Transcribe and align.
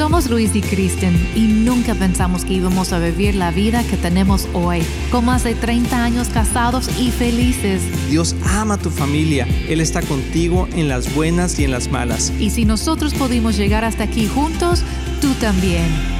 Somos 0.00 0.30
Luis 0.30 0.56
y 0.56 0.62
Kristen 0.62 1.14
y 1.34 1.40
nunca 1.42 1.94
pensamos 1.94 2.46
que 2.46 2.54
íbamos 2.54 2.94
a 2.94 2.98
vivir 2.98 3.34
la 3.34 3.50
vida 3.50 3.84
que 3.84 3.98
tenemos 3.98 4.48
hoy, 4.54 4.82
con 5.10 5.26
más 5.26 5.44
de 5.44 5.54
30 5.54 6.02
años 6.02 6.28
casados 6.28 6.88
y 6.98 7.10
felices. 7.10 7.82
Dios 8.08 8.34
ama 8.46 8.76
a 8.76 8.78
tu 8.78 8.88
familia, 8.88 9.46
Él 9.68 9.78
está 9.78 10.00
contigo 10.00 10.66
en 10.72 10.88
las 10.88 11.14
buenas 11.14 11.58
y 11.58 11.64
en 11.64 11.72
las 11.72 11.90
malas. 11.90 12.32
Y 12.40 12.48
si 12.48 12.64
nosotros 12.64 13.12
pudimos 13.12 13.58
llegar 13.58 13.84
hasta 13.84 14.04
aquí 14.04 14.26
juntos, 14.26 14.84
tú 15.20 15.34
también. 15.34 16.19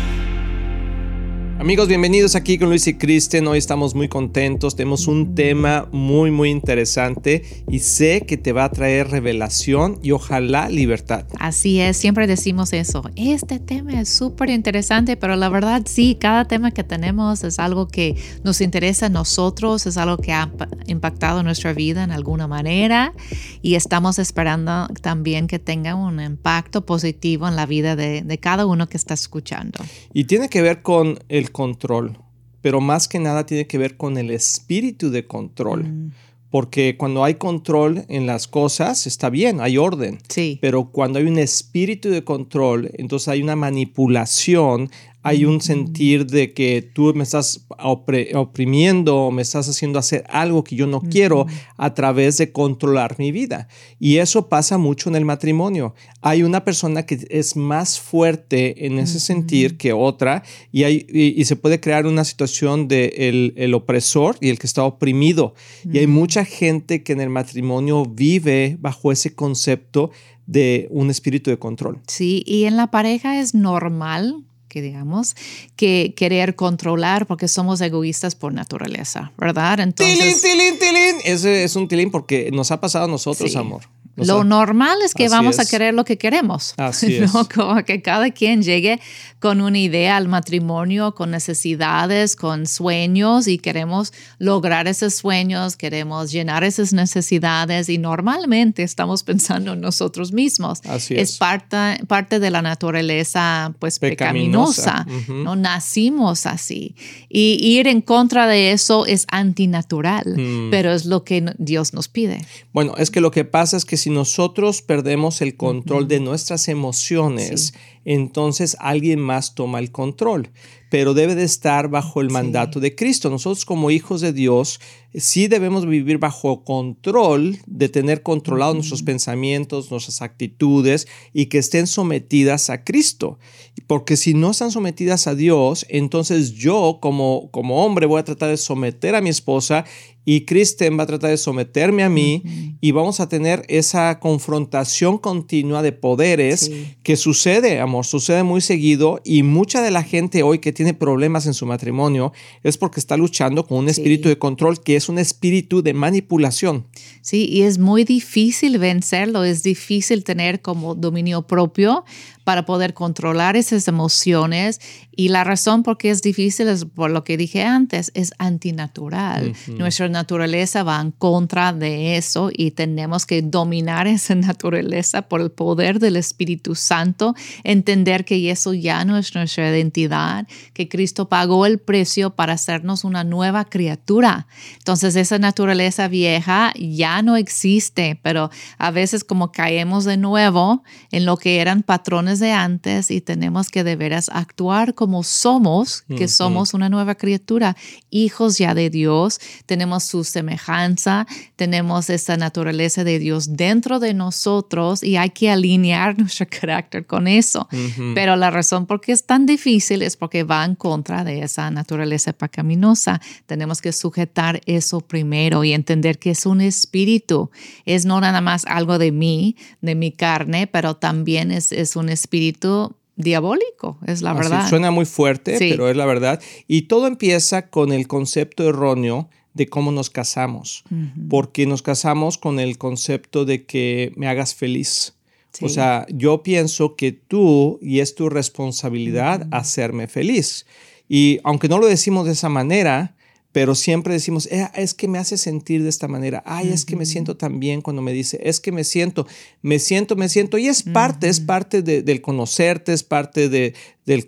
Amigos, 1.61 1.89
bienvenidos 1.89 2.37
aquí 2.37 2.57
con 2.57 2.71
Luis 2.71 2.87
y 2.87 2.95
Kristen. 2.95 3.47
Hoy 3.47 3.59
estamos 3.59 3.95
muy 3.95 4.09
contentos. 4.09 4.77
Tenemos 4.77 5.07
un 5.07 5.35
tema 5.35 5.87
muy, 5.93 6.31
muy 6.31 6.49
interesante 6.49 7.65
y 7.69 7.81
sé 7.81 8.23
que 8.23 8.39
te 8.39 8.53
va 8.53 8.65
a 8.65 8.71
traer 8.71 9.11
revelación 9.11 9.99
y 10.03 10.13
ojalá 10.13 10.71
libertad. 10.71 11.27
Así 11.39 11.79
es, 11.79 11.99
siempre 11.99 12.27
decimos 12.27 12.73
eso. 12.73 13.03
Este 13.15 13.59
tema 13.59 14.01
es 14.01 14.09
súper 14.09 14.49
interesante, 14.49 15.19
pero 15.19 15.37
la 15.37 15.51
verdad 15.51 15.83
sí, 15.85 16.17
cada 16.19 16.47
tema 16.47 16.71
que 16.71 16.83
tenemos 16.83 17.45
es 17.45 17.59
algo 17.59 17.89
que 17.89 18.17
nos 18.43 18.63
interesa 18.63 19.07
a 19.07 19.11
nosotros, 19.11 19.87
es 19.87 19.99
algo 19.99 20.17
que 20.17 20.33
ha 20.33 20.51
impactado 20.87 21.43
nuestra 21.43 21.75
vida 21.75 22.05
en 22.05 22.11
alguna 22.11 22.49
manera 22.49 23.13
y 23.61 23.75
estamos 23.75 24.19
esperando 24.19 24.89
también 25.03 25.47
que 25.47 25.59
tenga 25.59 25.95
un 25.95 26.23
impacto 26.23 26.87
positivo 26.87 27.47
en 27.49 27.55
la 27.55 27.67
vida 27.67 27.97
de, 27.97 28.23
de 28.23 28.39
cada 28.39 28.65
uno 28.65 28.89
que 28.89 28.97
está 28.97 29.13
escuchando. 29.13 29.79
Y 30.15 30.25
tiene 30.25 30.49
que 30.49 30.63
ver 30.63 30.81
con 30.81 31.19
el 31.29 31.50
control, 31.51 32.19
pero 32.61 32.81
más 32.81 33.09
que 33.09 33.19
nada 33.19 33.47
tiene 33.47 33.67
que 33.67 33.79
ver 33.79 33.97
con 33.97 34.19
el 34.19 34.31
espíritu 34.31 35.11
de 35.11 35.27
control. 35.27 35.85
Mm. 35.85 36.13
Porque 36.51 36.97
cuando 36.97 37.23
hay 37.23 37.35
control 37.35 38.05
en 38.09 38.27
las 38.27 38.49
cosas, 38.49 39.07
está 39.07 39.31
bien, 39.31 39.61
hay 39.61 39.79
orden. 39.79 40.19
Sí. 40.29 40.59
Pero 40.61 40.91
cuando 40.91 41.21
hay 41.21 41.27
un 41.27 41.39
espíritu 41.39 42.11
de 42.11 42.25
control, 42.25 42.91
entonces 42.95 43.29
hay 43.29 43.41
una 43.41 43.55
manipulación, 43.55 44.91
hay 45.23 45.45
un 45.45 45.61
sentir 45.61 46.27
de 46.27 46.55
que 46.55 46.81
tú 46.81 47.13
me 47.15 47.25
estás 47.25 47.67
oprimiendo 47.79 49.17
o 49.17 49.31
me 49.31 49.43
estás 49.43 49.69
haciendo 49.69 49.99
hacer 49.99 50.25
algo 50.29 50.65
que 50.65 50.77
yo 50.77 50.87
no 50.87 51.03
quiero 51.03 51.47
a 51.77 51.93
través 51.93 52.39
de 52.39 52.53
controlar 52.53 53.19
mi 53.19 53.31
vida. 53.31 53.69
Y 53.99 54.17
eso 54.17 54.49
pasa 54.49 54.79
mucho 54.79 55.11
en 55.11 55.17
el 55.17 55.27
matrimonio. 55.27 55.95
Hay 56.23 56.43
una 56.43 56.65
persona 56.65 57.05
que 57.05 57.27
es 57.29 57.55
más 57.55 58.01
fuerte 58.01 58.87
en 58.87 58.99
ese 58.99 59.21
sentir 59.21 59.77
que 59.77 59.93
otra 59.93 60.43
y, 60.73 60.85
hay, 60.85 61.07
y, 61.13 61.45
se 61.45 61.57
puede 61.57 61.81
crear 61.81 62.07
una 62.07 62.25
situación 62.25 62.89
de 62.89 63.55
el, 63.57 63.75
opresor 63.75 64.37
y 64.41 64.49
el 64.49 64.59
que 64.59 64.67
está 64.67 64.85
oprimido. 64.85 65.55
Y 65.93 65.99
hay 65.99 66.07
mucha 66.07 66.45
gente 66.45 67.03
que 67.03 67.13
en 67.13 67.21
el 67.21 67.29
matrimonio 67.29 68.07
vive 68.07 68.79
bajo 68.81 69.13
ese 69.13 69.35
concepto 69.35 70.11
de 70.47 70.89
un 70.91 71.11
espíritu 71.11 71.51
de 71.51 71.59
control. 71.59 72.01
Sí, 72.09 72.43
y 72.47 72.65
en 72.65 72.77
la 72.77 72.91
pareja 72.91 73.39
es 73.39 73.55
normal 73.55 74.45
que 74.71 74.81
digamos, 74.81 75.37
que 75.77 76.15
querer 76.17 76.55
controlar 76.55 77.27
porque 77.27 77.49
somos 77.49 77.83
egoístas 77.83 78.35
por 78.35 78.55
naturaleza, 78.55 79.33
¿verdad? 79.37 79.81
Entonces, 79.81 80.41
tilín, 80.41 80.79
tilín, 80.79 80.79
tilín. 80.79 81.17
Ese 81.25 81.65
es 81.65 81.77
un 81.77 81.89
tilín 81.89 82.11
porque 82.11 82.51
nos 82.53 82.71
ha 82.71 82.81
pasado 82.81 83.05
a 83.05 83.09
nosotros, 83.09 83.55
amor 83.57 83.83
lo 84.27 84.45
normal 84.45 84.99
es 85.05 85.15
que 85.15 85.29
vamos 85.29 85.59
a 85.59 85.65
querer 85.65 85.95
lo 85.95 86.05
que 86.05 86.19
queremos. 86.19 86.75
Así 86.77 87.21
¿no? 87.33 87.49
Como 87.49 87.83
que 87.85 88.03
cada 88.03 88.31
quien 88.31 88.63
llegue 88.63 89.01
con 89.39 89.61
una 89.61 89.79
idea 89.79 90.17
al 90.17 90.29
matrimonio, 90.29 91.15
con 91.15 91.31
necesidades, 91.31 92.37
con 92.37 92.67
sueños 92.67 93.49
y 93.49 93.59
queremos 93.59 94.13
lograr 94.39 94.87
esos 94.87 95.15
sueños, 95.15 95.77
queremos 95.77 96.31
llenar 96.31 96.63
esas 96.63 96.93
necesidades 96.93 97.89
y 97.89 97.99
normalmente 97.99 98.83
estamos 98.83 99.23
pensando 99.23 99.73
en 99.73 99.81
nosotros 99.81 100.33
mismos. 100.33 100.81
Así 100.85 101.15
es. 101.15 101.31
Es 101.31 101.39
parte, 101.39 102.05
parte 102.07 102.39
de 102.39 102.51
la 102.51 102.63
naturaleza 102.63 103.75
pues 103.79 103.99
pecaminosa, 103.99 105.07
¿no? 105.29 105.57
Nacimos 105.57 106.47
así. 106.47 106.95
Y 107.29 107.59
ir 107.79 107.87
en 107.87 108.03
contra 108.03 108.47
de 108.47 108.73
eso 108.73 109.07
es 109.07 109.27
antinatural, 109.31 110.37
mm. 110.37 110.71
pero 110.71 110.93
es 110.93 111.07
lo 111.07 111.25
que 111.25 111.55
Dios 111.59 111.95
nos 111.95 112.09
pide. 112.09 112.45
Bueno, 112.73 112.95
es 112.99 113.11
que 113.11 113.21
lo 113.21 113.31
que 113.31 113.45
pasa 113.45 113.77
es 113.77 113.85
que 113.85 113.97
si 113.97 114.10
nosotros 114.11 114.83
perdemos 114.83 115.41
el 115.41 115.57
control 115.57 116.09
de 116.09 116.21
nuestras 116.21 116.69
emociones, 116.69 117.75
entonces 118.05 118.77
alguien 118.81 119.21
más 119.21 119.55
toma 119.55 119.79
el 119.79 119.93
control, 119.93 120.51
pero 120.91 121.15
debe 121.15 121.35
de 121.35 121.45
estar 121.45 121.89
bajo 121.89 122.21
el 122.21 122.31
mandato 122.31 122.81
de 122.81 122.95
Cristo. 122.95 123.31
Nosotros 123.31 123.65
como 123.65 123.91
hijos 123.91 124.21
de 124.21 124.33
Dios 124.33 124.81
sí 125.15 125.49
debemos 125.49 125.87
vivir 125.87 126.19
bajo 126.19 126.65
control, 126.65 127.59
de 127.67 127.89
tener 127.89 128.23
controlados 128.23 128.75
nuestros 128.75 129.03
pensamientos, 129.03 129.91
nuestras 129.91 130.23
actitudes 130.23 131.07
y 131.33 131.47
que 131.47 131.59
estén 131.59 131.87
sometidas 131.87 132.71
a 132.71 132.85
Cristo. 132.85 133.39
Porque 133.87 134.17
si 134.17 134.35
no 134.35 134.51
están 134.51 134.71
sometidas 134.71 135.27
a 135.27 135.35
Dios, 135.35 135.87
entonces 135.89 136.53
yo 136.53 136.99
como, 137.01 137.51
como 137.51 137.85
hombre 137.85 138.07
voy 138.07 138.21
a 138.21 138.25
tratar 138.25 138.51
de 138.51 138.57
someter 138.57 139.15
a 139.15 139.21
mi 139.21 139.31
esposa 139.31 139.85
y 140.25 140.43
Kristen 140.45 140.99
va 140.99 141.05
a 141.05 141.07
tratar 141.07 141.31
de 141.31 141.37
someterme 141.37 142.03
a 142.03 142.09
mí 142.09 142.70
y 142.81 142.93
vamos 142.93 143.21
a 143.21 143.29
tener 143.29 143.65
esa 143.69 144.19
confrontación 144.19 145.19
continua 145.19 145.83
de 145.83 145.93
poderes 145.93 146.71
que 147.03 147.17
sucede, 147.17 147.81
amor, 147.81 148.07
sucede 148.07 148.43
muy 148.43 148.61
seguido 148.61 149.21
y 149.25 149.43
mucha 149.43 149.83
de 149.83 149.91
la 149.91 150.03
gente 150.03 150.43
hoy 150.43 150.59
que 150.59 150.73
tiene 150.73 150.95
problemas 150.95 151.47
en 151.47 151.55
su 151.55 151.67
matrimonio 151.67 152.33
es 152.63 152.79
porque 152.79 153.01
está 153.01 153.17
luchando 153.17 153.67
con 153.67 153.79
un 153.79 153.89
espíritu 153.89 154.29
de 154.29 154.39
control 154.39 154.81
que 154.81 154.97
es 154.97 155.09
un 155.09 155.19
espíritu 155.19 155.83
de 155.83 155.93
manipulación. 155.93 156.87
Sí, 157.21 157.47
y 157.51 157.63
es 157.63 157.79
muy 157.79 158.05
difícil 158.05 158.79
vencerlo, 158.79 159.45
es 159.45 159.63
difícil 159.63 160.25
tener 160.25 160.63
como 160.63 160.95
dominio 160.95 161.43
propio 161.43 162.05
para 162.51 162.65
poder 162.65 162.95
controlar 162.95 163.55
esas 163.55 163.87
emociones 163.87 164.81
y 165.21 165.29
la 165.29 165.45
razón 165.45 165.85
por 165.85 165.99
qué 165.99 166.11
es 166.11 166.21
difícil 166.21 166.67
es 166.67 166.85
por 166.85 167.11
lo 167.11 167.25
que 167.25 167.37
dije 167.37 167.63
antes, 167.63 168.11
es 168.15 168.33
antinatural. 168.39 169.53
Nuestra 169.69 170.09
naturaleza 170.09 170.83
va 170.83 171.01
en 171.01 171.13
contra 171.13 171.73
de 171.73 172.17
eso 172.17 172.51
y 172.53 172.73
tenemos 172.73 173.27
que 173.27 173.41
dominar 173.41 174.07
esa 174.09 174.35
naturaleza 174.35 175.23
por 175.23 175.43
el 175.43 175.53
poder 175.53 176.01
del 176.01 176.17
Espíritu 176.17 176.75
Santo, 176.75 177.37
entender 177.63 178.25
que 178.25 178.51
eso 178.51 178.75
ya 178.75 179.05
no 179.05 179.17
es 179.17 179.33
nuestra 179.35 179.71
identidad, 179.71 180.49
que 180.73 180.89
Cristo 180.89 181.29
pagó 181.29 181.67
el 181.67 181.79
precio 181.79 182.31
para 182.31 182.55
hacernos 182.55 183.05
una 183.05 183.23
nueva 183.23 183.65
criatura. 183.67 184.49
Entonces 184.79 185.15
esa 185.15 185.39
naturaleza 185.39 186.09
vieja 186.09 186.73
ya 186.77 187.23
no 187.23 187.37
existe, 187.37 188.19
pero 188.23 188.51
a 188.79 188.91
veces 188.91 189.23
como 189.23 189.53
caemos 189.53 190.05
de 190.05 190.17
nuevo 190.17 190.83
en 191.13 191.27
lo 191.27 191.37
que 191.37 191.61
eran 191.61 191.85
patrones 191.85 192.40
de 192.41 192.53
antes 192.53 193.11
y 193.11 193.21
tenemos 193.21 193.69
que 193.69 193.85
de 193.85 193.97
veras 193.97 194.31
actuar 194.33 194.95
como 194.95 195.23
somos, 195.23 196.03
que 196.03 196.29
somos 196.29 196.75
una 196.75 196.89
nueva 196.89 197.15
criatura, 197.15 197.77
hijos 198.11 198.59
ya 198.59 198.75
de 198.75 198.91
Dios, 198.91 199.41
tenemos 199.67 200.05
su 200.05 200.25
semejanza, 200.25 201.27
tenemos 201.57 202.11
esa 202.11 202.37
naturaleza 202.37 203.05
de 203.05 203.19
Dios 203.19 203.57
dentro 203.57 204.01
de 204.01 204.15
nosotros 204.15 205.03
y 205.03 205.17
hay 205.17 205.31
que 205.31 205.51
alinear 205.51 206.19
nuestro 206.19 206.47
carácter 206.49 207.07
con 207.07 207.29
eso. 207.29 207.69
Pero 208.15 208.37
la 208.37 208.51
razón 208.51 208.87
por 208.87 209.01
qué 209.01 209.13
es 209.13 209.25
tan 209.25 209.47
difícil 209.47 210.03
es 210.03 210.17
porque 210.17 210.43
va 210.43 210.65
en 210.65 210.75
contra 210.75 211.25
de 211.25 211.43
esa 211.43 211.71
naturaleza 211.71 212.33
pecaminosa. 212.33 213.21
Tenemos 213.47 213.81
que 213.81 213.93
sujetar 213.93 214.61
eso 214.67 215.01
primero 215.01 215.63
y 215.65 215.73
entender 215.73 216.19
que 216.19 216.31
es 216.31 216.47
un 216.47 216.61
espíritu, 216.61 217.51
es 217.85 218.07
no 218.07 218.21
nada 218.21 218.41
más 218.41 218.65
algo 218.65 218.99
de 218.99 219.13
mí, 219.13 219.57
de 219.81 219.95
mi 219.95 220.13
carne, 220.13 220.67
pero 220.67 220.97
también 220.97 221.51
es, 221.51 221.73
es 221.73 221.97
un 221.97 222.09
espíritu 222.09 222.30
espíritu 222.31 222.95
diabólico, 223.17 223.99
es 224.07 224.23
la 224.23 224.33
verdad. 224.33 224.69
Suena 224.69 224.93
muy 224.93 225.05
fuerte, 225.05 225.57
pero 225.59 225.91
es 225.91 225.97
la 225.97 226.07
verdad. 226.07 226.41
Y 226.69 226.83
todo 226.83 227.09
empieza 227.09 227.69
con 227.69 227.93
el 227.93 228.07
concepto 228.07 228.69
erróneo 228.69 229.29
de 229.53 229.67
cómo 229.67 229.91
nos 229.91 230.11
casamos, 230.11 230.85
porque 231.29 231.67
nos 231.67 231.83
casamos 231.83 232.39
con 232.39 232.61
el 232.61 232.79
concepto 232.79 233.45
de 233.45 233.65
que 233.65 234.13
me 234.17 234.29
hagas 234.29 234.55
feliz. 234.55 235.15
O 235.61 235.69
sea, 235.69 236.07
yo 236.09 236.45
pienso 236.45 236.95
que 236.95 237.11
tú 237.11 237.81
y 237.83 237.99
es 237.99 238.15
tu 238.15 238.29
responsabilidad 238.29 239.49
hacerme 239.51 240.07
feliz. 240.07 240.65
Y 241.09 241.41
aunque 241.43 241.69
no 241.69 241.79
lo 241.79 241.89
decimos 241.89 242.27
de 242.27 242.33
esa 242.33 242.49
manera, 242.49 243.17
pero 243.53 243.75
siempre 243.75 244.15
decimos, 244.15 244.47
eh, 244.47 244.69
es 244.75 244.95
que 244.95 245.09
me 245.09 245.19
hace 245.19 245.37
sentir 245.37 245.83
de 245.83 245.89
esta 245.89 246.07
manera, 246.07 246.43
ay, 246.47 246.69
es 246.69 246.85
que 246.85 246.95
me 246.95 247.05
siento 247.05 247.37
tan 247.37 247.59
bien 247.59 247.83
cuando 247.83 248.01
me 248.01 248.13
dice, 248.13 248.39
es 248.43 248.61
que 248.61 248.71
me 248.71 248.85
siento, 248.85 249.27
me 249.61 249.79
siento, 249.79 250.15
me 250.15 250.29
siento, 250.29 250.57
y 250.57 250.69
es 250.69 250.85
parte, 250.85 251.29
es 251.29 251.41
parte 251.41 251.83
del 251.83 252.21
conocerte, 252.21 252.93
es 252.93 253.03
parte 253.03 253.49
de, 253.49 253.75
del 254.07 254.27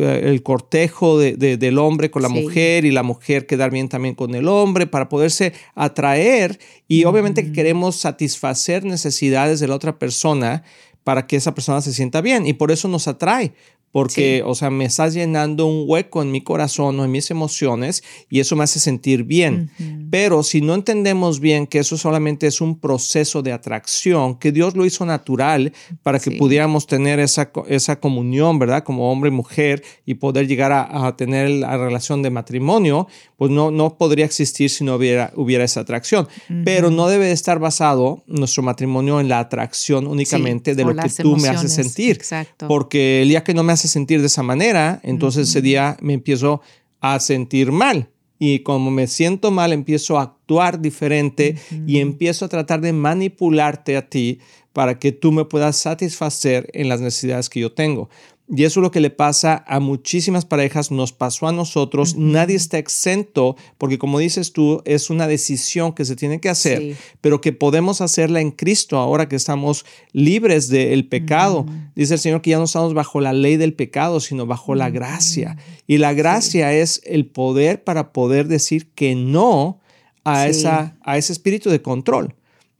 eh, 0.00 0.20
el 0.24 0.42
cortejo 0.42 1.18
del 1.18 1.78
hombre 1.78 2.10
con 2.10 2.22
la 2.22 2.28
mujer 2.28 2.84
y 2.84 2.90
la 2.90 3.02
mujer 3.02 3.46
quedar 3.46 3.70
bien 3.70 3.88
también 3.88 4.14
con 4.14 4.34
el 4.34 4.48
hombre 4.48 4.86
para 4.86 5.08
poderse 5.08 5.52
atraer. 5.74 6.58
Y 6.88 7.04
obviamente 7.04 7.52
queremos 7.52 7.96
satisfacer 7.96 8.84
necesidades 8.84 9.60
de 9.60 9.68
la 9.68 9.76
otra 9.76 9.98
persona, 9.98 10.64
para 11.04 11.26
que 11.26 11.36
esa 11.36 11.54
persona 11.54 11.80
se 11.80 11.92
sienta 11.92 12.20
bien 12.20 12.46
y 12.46 12.54
por 12.54 12.72
eso 12.72 12.88
nos 12.88 13.06
atrae, 13.06 13.54
porque, 13.94 14.42
o 14.44 14.56
sea, 14.56 14.70
me 14.70 14.86
estás 14.86 15.14
llenando 15.14 15.66
un 15.66 15.84
hueco 15.86 16.20
en 16.20 16.32
mi 16.32 16.40
corazón 16.40 16.98
o 16.98 17.04
en 17.04 17.12
mis 17.12 17.30
emociones 17.30 18.02
y 18.28 18.40
eso 18.40 18.56
me 18.56 18.64
hace 18.64 18.80
sentir 18.80 19.22
bien. 19.22 19.70
Pero 20.10 20.42
si 20.42 20.60
no 20.60 20.74
entendemos 20.74 21.38
bien 21.38 21.68
que 21.68 21.78
eso 21.78 21.96
solamente 21.96 22.48
es 22.48 22.60
un 22.60 22.80
proceso 22.80 23.40
de 23.40 23.52
atracción, 23.52 24.36
que 24.36 24.50
Dios 24.50 24.74
lo 24.74 24.84
hizo 24.84 25.06
natural 25.06 25.72
para 26.02 26.18
que 26.18 26.32
pudiéramos 26.32 26.88
tener 26.88 27.20
esa, 27.20 27.52
esa 27.68 28.00
comunión, 28.00 28.58
¿verdad? 28.58 28.82
Como 28.82 29.12
hombre 29.12 29.28
y 29.28 29.32
mujer 29.32 29.84
y 30.04 30.14
poder 30.14 30.48
llegar 30.48 30.72
a, 30.72 31.14
tener 31.14 31.48
la 31.50 31.76
relación 31.76 32.20
de 32.20 32.30
matrimonio, 32.30 33.06
pues 33.36 33.52
no, 33.52 33.70
no 33.70 33.96
podría 33.96 34.24
existir 34.24 34.70
si 34.70 34.82
no 34.82 34.96
hubiera, 34.96 35.32
hubiera 35.36 35.62
esa 35.62 35.82
atracción. 35.82 36.26
Pero 36.64 36.90
no 36.90 37.06
debe 37.06 37.30
estar 37.30 37.60
basado 37.60 38.24
nuestro 38.26 38.64
matrimonio 38.64 39.20
en 39.20 39.28
la 39.28 39.38
atracción 39.38 40.08
únicamente 40.08 40.74
de 40.74 40.82
lo 40.82 40.93
que 40.94 41.22
tú 41.22 41.36
me 41.36 41.48
haces 41.48 41.72
sentir. 41.72 42.16
Exacto. 42.16 42.68
Porque 42.68 43.22
el 43.22 43.28
día 43.28 43.44
que 43.44 43.54
no 43.54 43.62
me 43.62 43.72
haces 43.72 43.90
sentir 43.90 44.20
de 44.20 44.26
esa 44.26 44.42
manera, 44.42 45.00
entonces 45.02 45.48
ese 45.48 45.62
día 45.62 45.96
me 46.00 46.14
empiezo 46.14 46.60
a 47.00 47.20
sentir 47.20 47.72
mal. 47.72 48.10
Y 48.38 48.60
como 48.60 48.90
me 48.90 49.06
siento 49.06 49.50
mal, 49.50 49.72
empiezo 49.72 50.18
a 50.18 50.22
actuar 50.22 50.80
diferente 50.80 51.56
y 51.86 51.98
empiezo 52.00 52.44
a 52.44 52.48
tratar 52.48 52.80
de 52.80 52.92
manipularte 52.92 53.96
a 53.96 54.08
ti 54.08 54.38
para 54.72 54.98
que 54.98 55.12
tú 55.12 55.30
me 55.30 55.44
puedas 55.44 55.76
satisfacer 55.76 56.68
en 56.74 56.88
las 56.88 57.00
necesidades 57.00 57.48
que 57.48 57.60
yo 57.60 57.72
tengo. 57.72 58.10
Y 58.46 58.64
eso 58.64 58.80
es 58.80 58.82
lo 58.82 58.90
que 58.90 59.00
le 59.00 59.08
pasa 59.08 59.64
a 59.66 59.80
muchísimas 59.80 60.44
parejas, 60.44 60.90
nos 60.90 61.12
pasó 61.12 61.48
a 61.48 61.52
nosotros, 61.52 62.14
nadie 62.16 62.56
está 62.56 62.76
exento, 62.76 63.56
porque 63.78 63.98
como 63.98 64.18
dices 64.18 64.52
tú, 64.52 64.82
es 64.84 65.08
una 65.08 65.26
decisión 65.26 65.94
que 65.94 66.04
se 66.04 66.14
tiene 66.14 66.40
que 66.40 66.50
hacer, 66.50 66.94
pero 67.22 67.40
que 67.40 67.54
podemos 67.54 68.02
hacerla 68.02 68.42
en 68.42 68.50
Cristo 68.50 68.98
ahora 68.98 69.30
que 69.30 69.36
estamos 69.36 69.86
libres 70.12 70.68
del 70.68 71.08
pecado. 71.08 71.64
Dice 71.96 72.14
el 72.14 72.20
Señor 72.20 72.42
que 72.42 72.50
ya 72.50 72.58
no 72.58 72.64
estamos 72.64 72.92
bajo 72.92 73.22
la 73.22 73.32
ley 73.32 73.56
del 73.56 73.72
pecado, 73.72 74.20
sino 74.20 74.44
bajo 74.44 74.74
la 74.74 74.90
gracia. 74.90 75.56
Y 75.86 75.96
la 75.96 76.12
gracia 76.12 76.74
es 76.74 77.00
el 77.04 77.24
poder 77.24 77.82
para 77.82 78.12
poder 78.12 78.46
decir 78.46 78.90
que 78.90 79.14
no 79.14 79.80
a, 80.22 80.48
esa, 80.48 80.96
a 81.02 81.16
ese 81.16 81.32
espíritu 81.32 81.70
de 81.70 81.80
control. 81.80 82.34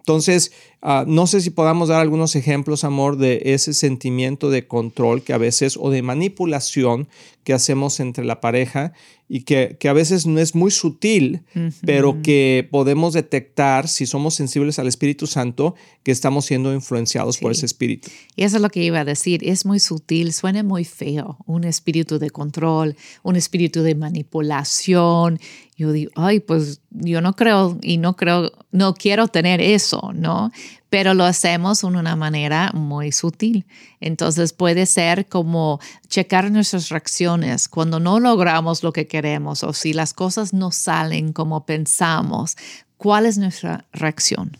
Entonces, 0.06 0.52
Ah, 0.86 1.06
no 1.06 1.26
sé 1.26 1.40
si 1.40 1.48
podamos 1.48 1.88
dar 1.88 2.02
algunos 2.02 2.36
ejemplos, 2.36 2.84
amor, 2.84 3.16
de 3.16 3.40
ese 3.46 3.72
sentimiento 3.72 4.50
de 4.50 4.66
control 4.66 5.22
que 5.22 5.32
a 5.32 5.38
veces 5.38 5.78
o 5.80 5.88
de 5.88 6.02
manipulación 6.02 7.08
que 7.42 7.54
hacemos 7.54 8.00
entre 8.00 8.26
la 8.26 8.42
pareja 8.42 8.92
y 9.28 9.42
que, 9.42 9.78
a 9.88 9.92
veces 9.92 10.26
no 10.26 10.38
es 10.38 10.54
muy 10.54 10.70
sutil, 10.70 11.42
pero 11.84 12.20
que 12.22 12.68
podemos 12.70 13.14
detectar 13.14 13.88
si 13.88 14.06
somos 14.06 14.34
sensibles 14.34 14.78
al 14.78 14.86
Espíritu 14.86 15.26
Santo 15.26 15.74
que 16.02 16.12
estamos 16.12 16.44
siendo 16.44 16.74
influenciados 16.74 17.38
por 17.38 17.50
ese 17.50 17.64
espíritu. 17.64 18.10
Y 18.36 18.44
eso 18.44 18.56
es 18.56 18.62
lo 18.62 18.68
que 18.68 18.82
iba 18.82 19.00
a 19.00 19.04
decir, 19.04 19.40
es 19.42 19.64
muy 19.64 19.80
sutil, 19.80 20.32
suena 20.32 20.62
muy 20.62 20.84
feo, 20.84 21.38
un 21.46 21.64
espíritu 21.64 22.18
de 22.18 22.30
control, 22.30 22.96
un 23.22 23.36
espíritu 23.36 23.82
de 23.82 23.94
manipulación. 23.94 25.40
Yo 25.76 25.90
digo, 25.92 26.12
ay, 26.14 26.40
pues 26.40 26.82
yo 26.90 27.20
no 27.20 27.34
creo 27.34 27.78
y 27.82 27.96
no 27.96 28.16
creo, 28.16 28.52
no 28.70 28.94
quiero 28.94 29.28
tener 29.28 29.60
eso, 29.60 30.12
¿no? 30.14 30.52
Pero 30.94 31.12
lo 31.12 31.24
hacemos 31.24 31.80
de 31.80 31.88
una 31.88 32.14
manera 32.14 32.70
muy 32.72 33.10
sutil. 33.10 33.66
Entonces 34.00 34.52
puede 34.52 34.86
ser 34.86 35.26
como 35.26 35.80
checar 36.06 36.52
nuestras 36.52 36.88
reacciones 36.88 37.66
cuando 37.66 37.98
no 37.98 38.20
logramos 38.20 38.84
lo 38.84 38.92
que 38.92 39.08
queremos 39.08 39.64
o 39.64 39.72
si 39.72 39.92
las 39.92 40.14
cosas 40.14 40.52
no 40.52 40.70
salen 40.70 41.32
como 41.32 41.66
pensamos. 41.66 42.56
¿Cuál 42.96 43.26
es 43.26 43.38
nuestra 43.38 43.86
reacción? 43.92 44.56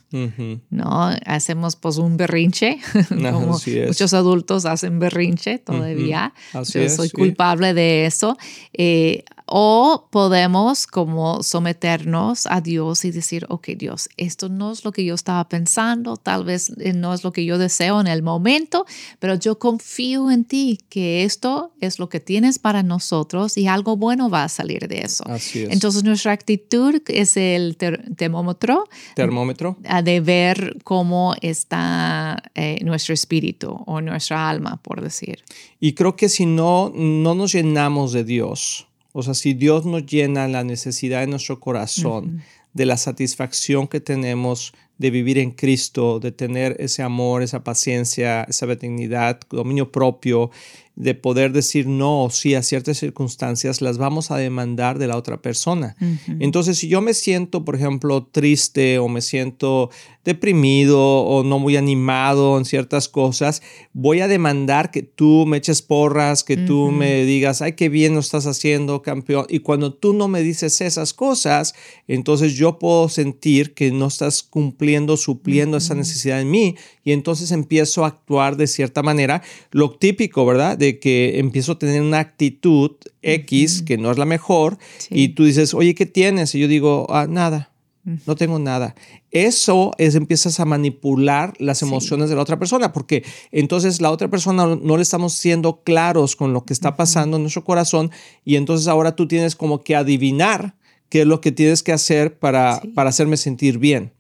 ¿No? 0.71 1.11
Hacemos 1.25 1.77
pues 1.77 1.99
un 1.99 2.17
berrinche, 2.17 2.81
como 3.09 3.61
muchos 3.87 4.13
adultos 4.13 4.67
hacen 4.67 4.99
berrinche 4.99 5.59
todavía. 5.59 6.35
Yo 6.53 6.89
soy 6.89 7.11
culpable 7.11 7.75
de 7.75 8.07
eso. 8.07 8.37
Eh, 8.73 9.23
o 9.47 10.09
podemos 10.11 10.87
como 10.87 11.43
someternos 11.43 12.47
a 12.47 12.61
Dios 12.61 13.05
y 13.05 13.11
decir, 13.11 13.47
ok 13.49 13.69
Dios, 13.77 14.09
esto 14.17 14.49
no 14.49 14.73
es 14.73 14.85
lo 14.85 14.93
que 14.93 15.05
yo 15.05 15.15
estaba 15.15 15.49
pensando, 15.49 16.17
tal 16.17 16.45
vez 16.45 16.73
eh, 16.81 16.93
no 16.93 17.13
es 17.13 17.25
lo 17.25 17.33
que 17.33 17.45
yo 17.45 17.59
deseo 17.59 18.01
en 18.01 18.07
el 18.07 18.23
momento, 18.23 18.87
pero 19.19 19.35
yo 19.35 19.59
confío 19.59 20.31
en 20.31 20.45
ti 20.45 20.81
que 20.89 21.25
esto 21.25 21.73
es 21.81 21.99
lo 21.99 22.09
que 22.09 22.21
tienes 22.21 22.59
para 22.59 22.83
nosotros 22.83 23.57
y 23.59 23.67
algo 23.67 23.97
bueno 23.97 24.31
va 24.31 24.45
a 24.45 24.49
salir 24.49 24.89
de 24.89 25.01
eso. 25.01 25.25
Entonces 25.55 26.05
nuestra 26.05 26.33
actitud 26.33 27.03
es 27.09 27.37
el 27.37 27.77
termómetro. 27.77 28.85
Termómetro. 29.15 29.77
De 30.03 30.21
ver 30.21 30.79
cómo 30.85 31.35
está 31.41 32.43
eh, 32.55 32.79
nuestro 32.83 33.15
espíritu 33.15 33.83
o 33.87 34.01
nuestra 34.01 34.49
alma, 34.49 34.81
por 34.83 35.01
decir. 35.01 35.45
Y 35.81 35.93
creo 35.93 36.17
que 36.17 36.29
si 36.29 36.47
no, 36.47 36.91
no 36.95 37.35
nos 37.35 37.53
llenamos 37.53 38.13
de 38.13 38.25
Dios, 38.25 38.87
o 39.17 39.23
sea, 39.23 39.35
si 39.35 39.55
Dios 39.55 39.87
nos 39.87 40.05
llena 40.07 40.49
la 40.49 40.65
necesidad 40.65 41.21
de 41.21 41.29
nuestro 41.29 41.61
corazón, 41.61 42.43
de 42.73 42.85
la 42.85 42.97
satisfacción 42.97 43.87
que 43.87 44.01
tenemos 44.01 44.75
de 44.99 45.11
vivir 45.11 45.39
en 45.39 45.53
Cristo, 45.53 46.19
de 46.19 46.33
tener 46.33 46.75
ese 46.81 47.03
amor, 47.05 47.43
esa 47.43 47.63
paciencia, 47.63 48.43
esa 48.43 48.67
benignidad, 48.67 49.39
dominio 49.51 49.93
propio, 49.93 50.51
de 50.97 51.15
poder 51.15 51.53
decir 51.53 51.87
no 51.87 52.25
o 52.25 52.31
sí 52.31 52.57
a 52.57 52.63
ciertas 52.65 52.99
circunstancias, 52.99 53.81
las 53.81 53.99
vamos 53.99 54.33
a 54.33 54.37
demandar 54.37 54.99
de 54.99 55.07
la 55.07 55.17
otra 55.17 55.41
persona. 55.41 55.95
Entonces, 56.41 56.79
si 56.79 56.89
yo 56.89 57.01
me 57.01 57.15
siento, 57.15 57.65
por 57.65 57.77
ejemplo, 57.77 58.27
triste 58.27 58.99
o 58.99 59.09
me 59.09 59.21
siento 59.21 59.91
deprimido 60.25 61.01
o 61.01 61.45
no 61.45 61.59
muy 61.59 61.77
animado 61.77 62.59
en 62.59 62.65
ciertas 62.65 63.09
cosas, 63.09 63.63
voy 63.93 64.21
a 64.21 64.29
demandar 64.29 64.91
que 64.91 65.03
tú 65.03 65.45
me 65.47 65.59
eches 65.59 65.83
porras, 65.83 66.45
que 66.45 66.57
tú 66.57 66.91
me 66.91 67.25
digas, 67.25 67.61
ay, 67.63 67.75
qué 67.75 67.89
bien 67.89 68.15
lo 68.15 68.21
estás 68.21 68.47
haciendo, 68.47 69.03
campeón. 69.03 69.47
Y 69.49 69.61
cuando 69.61 69.93
tú 69.93 70.15
no 70.15 70.29
me 70.29 70.43
dices 70.43 70.81
esas 70.81 71.13
cosas, 71.13 71.75
entonces 72.09 72.55
yo 72.55 72.79
puedo 72.79 73.09
sentir 73.09 73.75
que 73.75 73.91
no 73.91 74.07
estás 74.07 74.43
cumpliendo, 74.43 75.17
supliendo 75.17 75.77
esa 75.77 75.95
necesidad 75.95 76.41
en 76.41 76.51
mí 76.51 76.77
y 77.05 77.13
entonces 77.13 77.51
empiezo 77.53 78.05
a 78.05 78.09
actuar 78.09 78.57
de 78.57 78.67
cierta 78.67 79.03
manera, 79.03 79.43
lo 79.71 79.91
típico, 79.91 80.47
¿verdad? 80.47 80.79
De 80.79 80.99
que 80.99 81.39
empiezo 81.39 81.73
a 81.73 81.79
tener 81.79 82.01
una 82.01 82.21
actitud 82.21 82.93
X 83.23 83.83
que 83.83 83.99
no 83.99 84.11
es 84.11 84.19
la 84.19 84.25
mejor 84.25 84.79
y 85.11 85.29
tú 85.29 85.45
dices, 85.45 85.75
oye, 85.75 85.95
¿qué 85.95 86.07
tienes? 86.07 86.55
Y 86.55 86.61
yo 86.61 86.69
digo, 86.69 87.07
ah, 87.11 87.27
nada. 87.29 87.74
No 88.05 88.37
tengo 88.37 88.59
nada. 88.59 88.95
Eso 89.31 89.93
es, 89.97 90.15
empiezas 90.15 90.61
a 90.61 90.67
manipular 90.67 91.55
las 91.59 91.81
emociones 91.81 92.29
de 92.29 92.37
la 92.37 92.43
otra 92.43 92.59
persona, 92.59 92.93
porque 92.93 93.25
entonces 93.51 94.03
la 94.03 94.11
otra 94.11 94.29
persona 94.29 94.67
no, 94.67 94.97
le 94.97 95.03
estamos 95.03 95.33
siendo 95.33 95.83
claros 95.83 96.37
con 96.37 96.53
lo 96.53 96.65
que 96.65 96.75
está 96.75 96.97
pasando 96.97 97.39
en 97.39 97.45
nuestro 97.45 97.65
corazón 97.65 98.11
y 98.45 98.57
entonces 98.57 98.89
ahora 98.89 99.17
tú 99.17 99.27
tienes 99.27 99.57
como 99.57 99.83
que 99.83 99.97
adivinar 99.97 100.75
qué 101.09 101.23
es 101.23 101.27
lo 101.27 101.41
que 101.41 101.51
tienes 101.51 101.83
que 101.83 101.93
hacer 101.93 102.39
para, 102.39 102.83
para 102.95 103.09
hacerme 103.09 103.39
sentir 103.39 103.79
bien. 103.79 104.13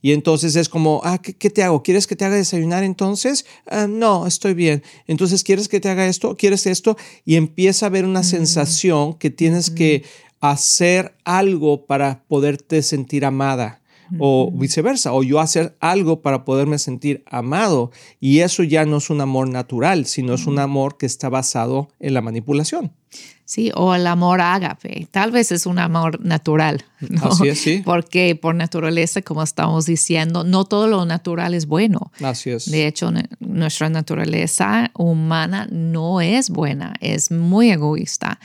Y 0.00 0.12
entonces 0.12 0.56
es 0.56 0.68
como, 0.68 1.00
ah, 1.04 1.18
¿qué, 1.18 1.50
te 1.50 1.62
hago? 1.62 1.82
¿Quieres 1.82 2.06
que 2.06 2.16
te 2.16 2.24
haga 2.24 2.36
desayunar 2.36 2.82
entonces? 2.82 3.46
Ah, 3.66 3.86
no, 3.88 4.26
estoy 4.26 4.54
bien. 4.54 4.82
Entonces, 5.06 5.44
¿quieres 5.44 5.68
que 5.68 5.80
te 5.80 5.88
haga 5.88 6.06
esto? 6.06 6.36
¿Quieres 6.36 6.66
esto? 6.66 6.96
Y 7.24 7.36
empieza 7.36 7.86
a 7.86 7.88
haber 7.88 8.04
una 8.04 8.22
sensación 8.22 9.14
que 9.14 9.30
tienes 9.30 9.70
que 9.70 10.04
hacer 10.42 11.14
algo 11.24 11.86
para 11.86 12.24
poderte 12.24 12.82
sentir 12.82 13.24
amada 13.24 13.78
o 14.18 14.50
viceversa, 14.52 15.14
o 15.14 15.22
yo 15.22 15.40
hacer 15.40 15.74
algo 15.80 16.20
para 16.20 16.44
poderme 16.44 16.78
sentir 16.78 17.24
amado. 17.30 17.92
Y 18.20 18.40
eso 18.40 18.62
ya 18.62 18.84
no 18.84 18.98
es 18.98 19.08
un 19.08 19.22
amor 19.22 19.48
natural, 19.48 20.04
sino 20.04 20.34
es 20.34 20.46
un 20.46 20.58
amor 20.58 20.98
que 20.98 21.06
está 21.06 21.30
basado 21.30 21.88
en 21.98 22.12
la 22.12 22.20
manipulación. 22.20 22.92
Sí, 23.44 23.70
o 23.74 23.94
el 23.94 24.06
amor 24.06 24.40
ágape. 24.40 25.08
Tal 25.10 25.30
vez 25.30 25.52
es 25.52 25.66
un 25.66 25.78
amor 25.78 26.24
natural. 26.24 26.84
¿no? 27.00 27.24
Así 27.24 27.48
es, 27.48 27.60
sí. 27.60 27.82
Porque 27.84 28.34
por 28.34 28.54
naturaleza, 28.54 29.22
como 29.22 29.42
estamos 29.42 29.86
diciendo, 29.86 30.44
no 30.44 30.64
todo 30.64 30.88
lo 30.88 31.04
natural 31.04 31.54
es 31.54 31.66
bueno. 31.66 32.12
Así 32.22 32.50
es. 32.50 32.70
De 32.70 32.86
hecho, 32.86 33.12
nuestra 33.40 33.90
naturaleza 33.90 34.90
humana 34.94 35.68
no 35.70 36.20
es 36.20 36.50
buena, 36.50 36.94
es 37.00 37.30
muy 37.30 37.70
egoísta 37.70 38.38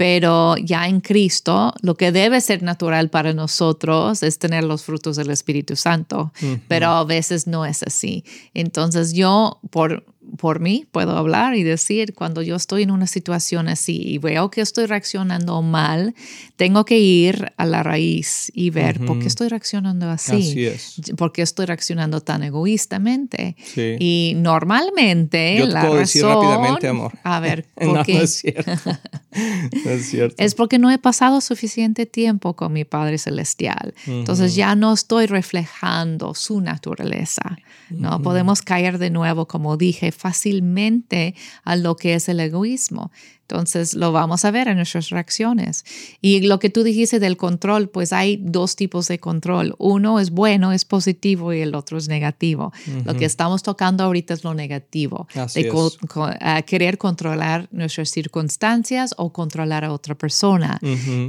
pero 0.00 0.56
ya 0.56 0.88
en 0.88 1.02
Cristo 1.02 1.74
lo 1.82 1.94
que 1.94 2.10
debe 2.10 2.40
ser 2.40 2.62
natural 2.62 3.10
para 3.10 3.34
nosotros 3.34 4.22
es 4.22 4.38
tener 4.38 4.64
los 4.64 4.82
frutos 4.82 5.16
del 5.16 5.28
Espíritu 5.28 5.76
Santo, 5.76 6.32
pero 6.68 6.86
a 6.86 7.04
veces 7.04 7.46
no 7.46 7.66
es 7.66 7.82
así. 7.82 8.24
Entonces 8.54 9.12
yo, 9.12 9.60
por 9.68 10.06
por 10.36 10.60
mí 10.60 10.86
puedo 10.90 11.16
hablar 11.16 11.54
y 11.54 11.62
decir, 11.62 12.14
cuando 12.14 12.42
yo 12.42 12.56
estoy 12.56 12.82
en 12.82 12.90
una 12.90 13.06
situación 13.06 13.68
así 13.68 14.00
y 14.02 14.18
veo 14.18 14.50
que 14.50 14.60
estoy 14.60 14.86
reaccionando 14.86 15.62
mal, 15.62 16.14
tengo 16.56 16.84
que 16.84 16.98
ir 16.98 17.52
a 17.56 17.66
la 17.66 17.82
raíz 17.82 18.50
y 18.54 18.70
ver 18.70 19.04
por 19.04 19.18
qué 19.18 19.26
estoy 19.26 19.48
reaccionando 19.48 20.08
así. 20.08 20.32
Así 20.32 20.66
es. 20.66 21.12
¿Por 21.16 21.32
qué 21.32 21.42
estoy 21.42 21.66
reaccionando 21.66 22.20
tan 22.20 22.42
egoístamente? 22.42 23.56
Y 23.76 24.34
normalmente 24.36 25.56
yo 25.58 25.66
te 25.66 25.72
la 25.72 25.80
puedo 25.80 25.94
razón, 25.94 26.04
decir 26.04 26.24
rápidamente, 26.24 26.88
amor. 26.88 27.12
A 27.22 27.40
ver, 27.40 27.66
¿por 27.74 27.94
no, 27.94 28.04
qué? 28.04 28.14
no 28.14 28.20
es 28.20 28.34
cierto. 28.34 28.70
no 29.84 29.90
es 29.90 30.06
cierto. 30.06 30.34
Es 30.38 30.54
porque 30.54 30.78
no 30.78 30.90
he 30.90 30.98
pasado 30.98 31.40
suficiente 31.40 32.06
tiempo 32.06 32.54
con 32.54 32.72
mi 32.72 32.84
Padre 32.84 33.18
Celestial. 33.18 33.94
Entonces 34.06 34.54
ya 34.54 34.74
no 34.74 34.92
estoy 34.92 35.26
reflejando 35.26 36.34
su 36.34 36.60
naturaleza. 36.60 37.58
¿no? 37.90 38.22
Podemos 38.22 38.62
caer 38.62 38.98
de 38.98 39.10
nuevo, 39.10 39.46
como 39.46 39.76
dije, 39.76 40.12
fácilmente 40.20 41.34
a 41.64 41.76
lo 41.76 41.96
que 41.96 42.14
es 42.14 42.28
el 42.28 42.40
egoísmo. 42.40 43.10
Entonces 43.42 43.94
lo 43.94 44.12
vamos 44.12 44.44
a 44.44 44.52
ver 44.52 44.68
en 44.68 44.76
nuestras 44.76 45.08
reacciones. 45.10 45.84
Y 46.20 46.42
lo 46.42 46.60
que 46.60 46.70
tú 46.70 46.84
dijiste 46.84 47.18
del 47.18 47.36
control, 47.36 47.88
pues 47.88 48.12
hay 48.12 48.36
dos 48.40 48.76
tipos 48.76 49.08
de 49.08 49.18
control. 49.18 49.74
Uno 49.78 50.20
es 50.20 50.30
bueno, 50.30 50.70
es 50.70 50.84
positivo 50.84 51.52
y 51.52 51.60
el 51.60 51.74
otro 51.74 51.98
es 51.98 52.06
negativo. 52.08 52.72
Lo 53.04 53.16
que 53.16 53.24
estamos 53.24 53.64
tocando 53.64 54.04
ahorita 54.04 54.34
es 54.34 54.44
lo 54.44 54.54
negativo, 54.54 55.26
Así 55.34 55.64
de 55.64 55.68
co- 55.68 55.90
co- 56.06 56.30
querer 56.64 56.96
controlar 56.96 57.66
nuestras 57.72 58.10
circunstancias 58.10 59.14
o 59.16 59.32
controlar 59.32 59.84
a 59.84 59.92
otra 59.92 60.14
persona. 60.14 60.78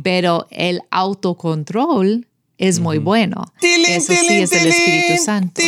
Pero 0.04 0.46
el 0.52 0.82
autocontrol 0.92 2.28
es 2.62 2.80
muy 2.80 2.98
bueno. 3.00 3.44
Tilín, 3.60 3.86
Eso 3.90 4.14
sí 4.14 4.20
tilín, 4.28 4.44
es 4.44 4.52
el 4.54 4.68
Espíritu 4.68 5.24
Santo. 5.24 5.62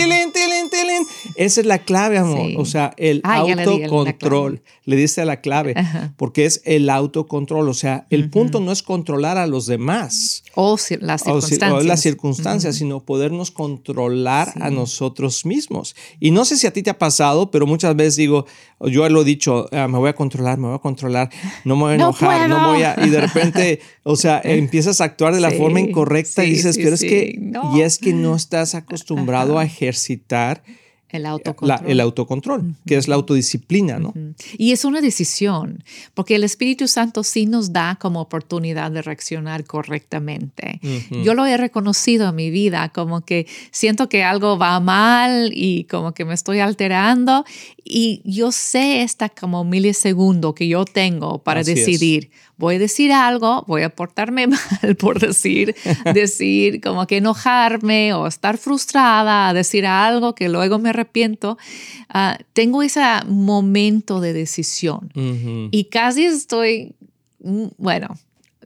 Esa 1.36 1.62
es 1.62 1.66
la 1.68 1.80
clave, 1.80 2.18
amor. 2.18 2.48
Sí. 2.48 2.56
O 2.58 2.66
sea, 2.66 2.94
el 2.98 3.22
Ah, 3.24 3.40
autocontrol. 3.40 4.62
Le 4.86 4.96
diste 4.98 5.22
a 5.22 5.26
la 5.26 5.40
clave, 5.40 5.74
Ajá. 5.78 6.14
porque 6.18 6.46
es 6.46 6.62
el 6.66 6.90
autocontrol. 6.90 7.70
O 7.70 7.74
sea, 7.74 8.06
el 8.10 8.30
punto 8.30 8.60
no 8.60 8.72
es 8.72 8.84
controlar 8.84 9.38
a 9.38 9.48
los 9.48 9.66
demás 9.66 10.44
O 10.56 10.76
ci- 10.76 11.00
las 11.00 11.22
o, 11.26 11.42
si- 11.42 11.48
circunstancias. 11.56 11.84
o 11.84 11.88
las 11.88 12.02
circunstancias, 12.02 12.76
sino 12.76 13.00
podernos 13.00 13.50
controlar 13.52 14.54
a 14.60 14.70
nosotros 14.70 15.46
mismos. 15.46 15.96
Y 16.20 16.32
no 16.32 16.44
sé 16.46 16.58
si 16.58 16.68
a 16.68 16.72
ti 16.74 16.84
te 16.84 16.90
ha 16.90 16.98
pasado, 16.98 17.50
pero 17.50 17.66
muchas 17.66 17.96
veces 17.96 18.18
digo, 18.18 18.46
yo 18.82 19.08
lo 19.10 19.22
he 19.22 19.26
dicho, 19.26 19.68
"Ah, 19.72 19.88
me 19.88 19.98
voy 19.98 20.10
a 20.10 20.14
controlar, 20.16 20.58
me 20.58 20.68
voy 20.68 20.76
a 20.76 20.80
controlar, 20.80 21.30
no 21.64 21.76
me 21.78 21.84
voy 21.84 21.94
a 21.94 21.98
No 21.98 22.04
enojar, 22.10 22.50
no, 22.50 22.56
puedo. 22.58 22.74
voy 22.74 22.84
a... 22.84 22.96
Y 23.06 23.10
de 23.10 23.22
repente, 23.22 23.80
o 24.04 24.16
sea, 24.18 24.42
empiezas 24.44 25.00
a 25.00 25.06
actuar 25.06 25.34
de 25.34 25.40
la 25.40 25.50
Sí, 25.52 25.58
forma 25.58 25.80
incorrecta 25.80 26.44
y 26.44 26.56
sí, 26.58 26.83
sí, 26.84 26.86
pero 26.86 26.96
es 26.96 27.02
que... 27.02 27.36
no. 27.40 27.76
Y 27.78 27.82
es 27.82 27.98
que 27.98 28.14
no 28.14 28.36
estás 28.36 28.76
acostumbrado 28.76 29.60
a 29.60 29.66
ejercitar 29.66 30.64
El 31.14 31.24
la- 31.24 31.30
autocontrol. 31.30 31.90
el 31.90 32.00
autocontrol, 32.02 32.76
que 32.86 32.98
es 32.98 33.08
la 33.08 33.16
autodisciplina, 33.16 34.00
¿no? 34.00 34.14
Y 34.58 34.72
es 34.74 34.84
una 34.84 35.00
decisión, 35.00 35.84
porque 36.14 36.36
el 36.36 36.44
Espíritu 36.44 36.88
Santo 36.90 37.24
sí 37.24 37.46
nos 37.46 37.72
da 37.72 37.98
como 38.02 38.20
oportunidad 38.20 38.92
de 38.92 39.02
reaccionar 39.02 39.64
correctamente. 39.64 40.82
Yo 41.24 41.34
lo 41.34 41.46
he 41.46 41.56
reconocido 41.56 42.30
en 42.30 42.36
mi 42.36 42.50
vida, 42.50 42.90
como 42.90 43.22
que 43.22 43.48
siento 43.72 44.10
que 44.10 44.24
algo 44.24 44.58
va 44.58 44.80
mal 44.82 45.52
y 45.54 45.86
como 45.86 46.14
que 46.14 46.26
me 46.26 46.34
estoy 46.34 46.60
alterando 46.60 47.46
y 47.86 48.22
yo 48.26 48.52
sé 48.52 49.04
esta 49.04 49.30
como 49.30 49.64
milisegundo 49.64 50.54
que 50.56 50.68
yo 50.68 50.84
tengo 50.86 51.40
para 51.44 51.62
Así 51.62 51.72
es. 51.72 51.78
decidir. 51.86 52.32
Voy 52.56 52.76
a 52.76 52.80
decir 52.80 53.12
algo, 53.12 53.64
voy 53.68 53.82
a 53.84 53.90
portarme 53.90 54.48
mal 54.82 54.96
por 54.98 55.20
decir, 55.20 55.76
decir 56.14 56.82
como 56.82 57.08
que 57.08 57.18
enojarme 57.18 58.14
o 58.14 58.28
estar 58.28 58.58
frustrada, 58.58 59.54
decir 59.54 59.86
algo 59.86 60.34
que 60.36 60.50
luego 60.50 60.80
me 60.80 60.94
arrepiento. 61.04 61.58
Ah, 62.10 62.38
tengo 62.54 62.82
ese 62.82 63.02
momento 63.28 64.20
de 64.20 64.34
decisión 64.34 65.12
y 65.72 65.86
casi 65.86 66.26
estoy, 66.26 66.96
mm, 67.44 67.66
bueno, 67.78 68.08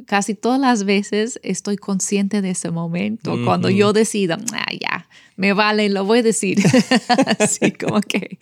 casi 0.05 0.35
todas 0.35 0.59
las 0.59 0.83
veces 0.83 1.39
estoy 1.43 1.77
consciente 1.77 2.41
de 2.41 2.51
ese 2.51 2.71
momento. 2.71 3.37
Cuando 3.43 3.69
yo 3.69 3.93
decido, 3.93 4.37
ah, 4.53 4.71
ya, 4.79 5.07
me 5.37 5.53
vale, 5.53 5.87
lo 5.89 6.03
voy 6.03 6.19
a 6.19 6.23
decir. 6.23 6.57
Así 7.39 7.71
como 7.71 8.01
que, 8.01 8.37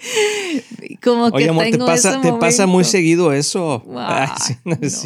como 1.04 1.30
que 1.32 1.36
Oye, 1.38 1.50
amor, 1.50 1.66
te 1.66 1.72
tengo 1.72 1.86
pasa, 1.86 2.12
ese 2.12 2.20
te 2.22 2.34
pasa 2.34 2.66
muy 2.66 2.84
seguido 2.84 3.32
eso. 3.34 3.84
Ah, 3.96 4.34
Ay, 4.36 4.44
sí, 4.48 4.56
no 4.66 4.78
es 4.82 5.06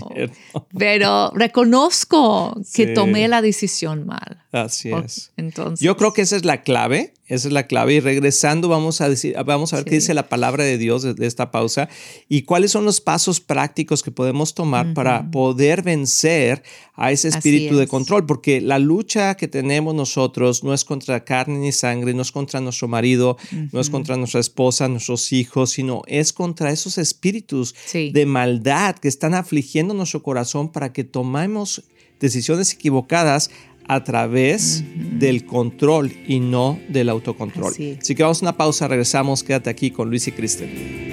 no. 0.53 0.67
Pero 0.77 1.31
reconozco 1.36 2.55
que 2.74 2.88
Sí. 2.88 2.93
tomé 2.93 3.27
la 3.27 3.41
decisión 3.41 4.05
mal. 4.05 4.43
Así 4.51 4.91
es. 4.91 5.31
Entonces, 5.38 5.79
Yo 5.79 5.96
creo 5.98 6.13
que 6.13 6.22
esa 6.24 6.36
es 6.36 6.43
la 6.46 6.63
clave, 6.63 7.13
esa 7.27 7.48
es 7.48 7.53
la 7.53 7.67
clave. 7.67 7.96
Y 7.96 8.00
regresando 8.00 8.67
vamos 8.67 9.01
a 9.01 9.10
decir, 9.10 9.36
vamos 9.46 9.74
a 9.74 9.77
ver 9.77 9.86
qué 9.86 9.91
Sí. 9.91 9.96
dice 9.98 10.13
la 10.13 10.27
palabra 10.29 10.63
de 10.63 10.77
Dios 10.77 11.03
de, 11.03 11.13
de 11.13 11.27
esta 11.27 11.51
pausa 11.51 11.88
y 12.27 12.43
cuáles 12.43 12.72
son 12.72 12.86
los 12.86 13.00
pasos 13.01 13.39
prácticos 13.39 14.01
que 14.03 14.12
podemos 14.12 14.53
tomar 14.55 14.93
para 14.93 15.29
poder 15.29 15.84
vencer 15.84 16.63
a 16.96 17.12
ese 17.12 17.29
Así 17.29 17.38
espíritu 17.38 17.77
de 17.77 17.84
es. 17.84 17.89
control, 17.89 18.25
porque 18.25 18.60
la 18.60 18.77
lucha 18.79 19.36
que 19.36 19.48
tenemos 19.48 19.93
nosotros 19.96 20.63
no 20.63 20.74
es 20.74 20.84
contra 20.84 21.24
carne 21.24 21.60
ni 21.60 21.72
sangre, 21.79 22.13
no 22.13 22.21
es 22.21 22.31
contra 22.31 22.59
nuestro 22.62 22.88
marido, 22.88 23.38
no 23.71 23.79
es 23.79 23.89
contra 23.89 24.15
nuestra 24.17 24.39
esposa, 24.39 24.88
nuestros 24.88 25.31
hijos, 25.33 25.71
sino 25.71 26.01
es 26.07 26.33
contra 26.33 26.71
esos 26.71 26.98
espíritus 26.98 27.74
Sí. 27.86 28.12
de 28.12 28.25
maldad 28.25 28.95
que 28.95 29.07
están 29.07 29.33
afligiendo 29.33 29.93
nuestro 29.93 30.21
corazón 30.24 30.71
para 30.71 30.93
que 30.93 31.03
tomemos 31.03 31.83
decisiones 32.19 32.74
equivocadas 32.74 33.50
a 33.88 34.03
través 34.03 34.83
del 35.19 35.45
control 35.45 36.12
y 36.27 36.39
no 36.39 36.79
del 36.89 37.09
autocontrol. 37.09 37.74
Así 37.74 38.13
que 38.13 38.21
vamos 38.24 38.41
a 38.41 38.45
una 38.45 38.55
pausa, 38.57 38.88
regresamos, 38.88 39.41
quédate 39.43 39.69
aquí 39.71 39.89
con 39.89 40.09
Luis 40.09 40.27
y 40.27 40.31
Kristen. 40.31 41.09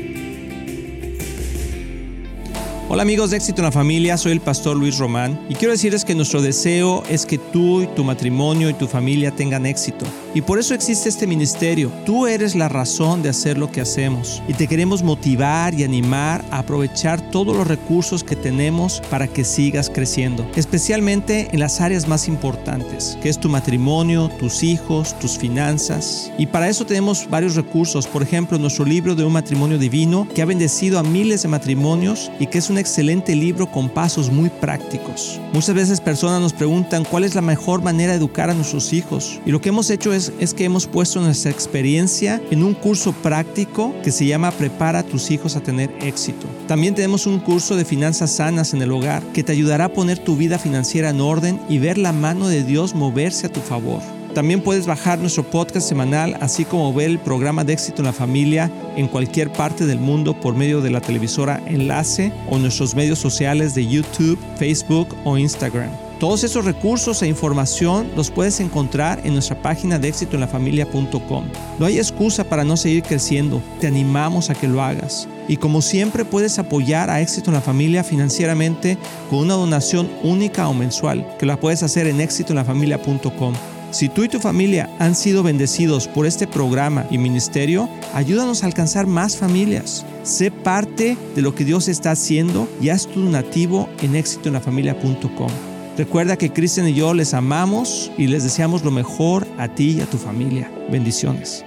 Hola 2.88 3.02
amigos 3.02 3.30
de 3.30 3.38
Éxito 3.38 3.62
en 3.62 3.64
la 3.64 3.72
Familia, 3.72 4.16
soy 4.16 4.30
el 4.32 4.40
pastor 4.40 4.76
Luis 4.76 4.98
Román 4.98 5.40
y 5.48 5.54
quiero 5.54 5.72
decirles 5.72 6.04
que 6.04 6.14
nuestro 6.14 6.40
deseo 6.40 7.02
es 7.10 7.26
que 7.26 7.36
tú 7.38 7.82
y 7.82 7.86
tu 7.88 8.04
matrimonio 8.04 8.70
y 8.70 8.74
tu 8.74 8.86
familia 8.86 9.34
tengan 9.34 9.66
éxito. 9.66 10.06
Y 10.36 10.42
por 10.42 10.58
eso 10.58 10.74
existe 10.74 11.08
este 11.08 11.26
ministerio. 11.26 11.90
Tú 12.04 12.26
eres 12.26 12.54
la 12.54 12.68
razón 12.68 13.22
de 13.22 13.30
hacer 13.30 13.56
lo 13.56 13.72
que 13.72 13.80
hacemos 13.80 14.42
y 14.46 14.52
te 14.52 14.68
queremos 14.68 15.02
motivar 15.02 15.72
y 15.72 15.82
animar 15.82 16.44
a 16.50 16.58
aprovechar 16.58 17.30
todos 17.30 17.56
los 17.56 17.66
recursos 17.66 18.22
que 18.22 18.36
tenemos 18.36 19.00
para 19.08 19.28
que 19.28 19.44
sigas 19.44 19.88
creciendo, 19.88 20.46
especialmente 20.54 21.48
en 21.52 21.60
las 21.60 21.80
áreas 21.80 22.06
más 22.06 22.28
importantes, 22.28 23.16
que 23.22 23.30
es 23.30 23.40
tu 23.40 23.48
matrimonio, 23.48 24.30
tus 24.38 24.62
hijos, 24.62 25.18
tus 25.18 25.38
finanzas. 25.38 26.30
Y 26.36 26.44
para 26.44 26.68
eso 26.68 26.84
tenemos 26.84 27.30
varios 27.30 27.56
recursos, 27.56 28.06
por 28.06 28.22
ejemplo, 28.22 28.58
nuestro 28.58 28.84
libro 28.84 29.14
de 29.14 29.24
un 29.24 29.32
matrimonio 29.32 29.78
divino 29.78 30.28
que 30.34 30.42
ha 30.42 30.44
bendecido 30.44 30.98
a 30.98 31.02
miles 31.02 31.44
de 31.44 31.48
matrimonios 31.48 32.30
y 32.38 32.48
que 32.48 32.58
es 32.58 32.68
un 32.68 32.76
excelente 32.76 33.34
libro 33.34 33.72
con 33.72 33.88
pasos 33.88 34.30
muy 34.30 34.50
prácticos. 34.50 35.40
Muchas 35.54 35.74
veces 35.74 35.98
personas 36.02 36.42
nos 36.42 36.52
preguntan 36.52 37.04
cuál 37.04 37.24
es 37.24 37.34
la 37.34 37.40
mejor 37.40 37.80
manera 37.80 38.12
de 38.12 38.18
educar 38.18 38.50
a 38.50 38.54
nuestros 38.54 38.92
hijos 38.92 39.40
y 39.46 39.50
lo 39.50 39.62
que 39.62 39.70
hemos 39.70 39.88
hecho 39.88 40.12
es, 40.12 40.25
es 40.38 40.54
que 40.54 40.64
hemos 40.64 40.86
puesto 40.86 41.20
nuestra 41.20 41.50
experiencia 41.50 42.40
en 42.50 42.62
un 42.62 42.74
curso 42.74 43.12
práctico 43.12 43.94
que 44.02 44.12
se 44.12 44.26
llama 44.26 44.50
Prepara 44.50 45.00
a 45.00 45.02
tus 45.02 45.30
hijos 45.30 45.56
a 45.56 45.62
tener 45.62 45.94
éxito. 46.00 46.46
También 46.68 46.94
tenemos 46.94 47.26
un 47.26 47.38
curso 47.38 47.76
de 47.76 47.84
finanzas 47.84 48.32
sanas 48.32 48.74
en 48.74 48.82
el 48.82 48.92
hogar 48.92 49.22
que 49.32 49.42
te 49.42 49.52
ayudará 49.52 49.86
a 49.86 49.92
poner 49.92 50.18
tu 50.18 50.36
vida 50.36 50.58
financiera 50.58 51.10
en 51.10 51.20
orden 51.20 51.60
y 51.68 51.78
ver 51.78 51.98
la 51.98 52.12
mano 52.12 52.48
de 52.48 52.64
Dios 52.64 52.94
moverse 52.94 53.46
a 53.46 53.52
tu 53.52 53.60
favor. 53.60 54.00
También 54.36 54.60
puedes 54.60 54.86
bajar 54.86 55.18
nuestro 55.18 55.44
podcast 55.44 55.88
semanal, 55.88 56.36
así 56.42 56.66
como 56.66 56.92
ver 56.92 57.08
el 57.08 57.18
programa 57.18 57.64
de 57.64 57.72
éxito 57.72 58.02
en 58.02 58.06
la 58.06 58.12
familia 58.12 58.70
en 58.94 59.08
cualquier 59.08 59.50
parte 59.50 59.86
del 59.86 59.98
mundo 59.98 60.38
por 60.38 60.54
medio 60.54 60.82
de 60.82 60.90
la 60.90 61.00
televisora 61.00 61.62
Enlace 61.64 62.30
o 62.50 62.58
nuestros 62.58 62.94
medios 62.94 63.18
sociales 63.18 63.74
de 63.74 63.86
YouTube, 63.86 64.38
Facebook 64.58 65.08
o 65.24 65.38
Instagram. 65.38 66.05
Todos 66.18 66.44
esos 66.44 66.64
recursos 66.64 67.20
e 67.20 67.26
información 67.26 68.10
los 68.16 68.30
puedes 68.30 68.60
encontrar 68.60 69.20
en 69.24 69.34
nuestra 69.34 69.60
página 69.60 69.98
de 69.98 70.08
éxitoenlafamilia.com. 70.08 71.44
No 71.78 71.84
hay 71.84 71.98
excusa 71.98 72.44
para 72.44 72.64
no 72.64 72.78
seguir 72.78 73.02
creciendo, 73.02 73.60
te 73.80 73.86
animamos 73.86 74.48
a 74.48 74.54
que 74.54 74.66
lo 74.66 74.82
hagas. 74.82 75.28
Y 75.46 75.58
como 75.58 75.82
siempre 75.82 76.24
puedes 76.24 76.58
apoyar 76.58 77.10
a 77.10 77.20
Éxito 77.20 77.50
en 77.50 77.54
la 77.54 77.60
Familia 77.60 78.02
financieramente 78.02 78.96
con 79.28 79.40
una 79.40 79.54
donación 79.54 80.08
única 80.22 80.66
o 80.68 80.74
mensual, 80.74 81.26
que 81.38 81.44
la 81.44 81.60
puedes 81.60 81.82
hacer 81.82 82.06
en 82.06 82.22
éxitoenlafamilia.com. 82.22 83.52
Si 83.90 84.08
tú 84.08 84.24
y 84.24 84.28
tu 84.28 84.40
familia 84.40 84.90
han 84.98 85.14
sido 85.14 85.42
bendecidos 85.42 86.08
por 86.08 86.24
este 86.24 86.46
programa 86.46 87.06
y 87.10 87.18
ministerio, 87.18 87.90
ayúdanos 88.14 88.62
a 88.62 88.66
alcanzar 88.66 89.06
más 89.06 89.36
familias. 89.36 90.04
Sé 90.22 90.50
parte 90.50 91.16
de 91.34 91.42
lo 91.42 91.54
que 91.54 91.66
Dios 91.66 91.88
está 91.88 92.12
haciendo 92.12 92.66
y 92.80 92.88
haz 92.88 93.06
tu 93.06 93.20
donativo 93.20 93.88
en 94.02 94.16
éxitoenlafamilia.com. 94.16 95.75
Recuerda 95.96 96.36
que 96.36 96.52
Cristian 96.52 96.86
y 96.88 96.92
yo 96.92 97.14
les 97.14 97.32
amamos 97.32 98.12
y 98.18 98.26
les 98.26 98.42
deseamos 98.42 98.84
lo 98.84 98.90
mejor 98.90 99.46
a 99.56 99.68
ti 99.68 99.92
y 99.92 100.00
a 100.02 100.06
tu 100.06 100.18
familia. 100.18 100.70
Bendiciones. 100.90 101.64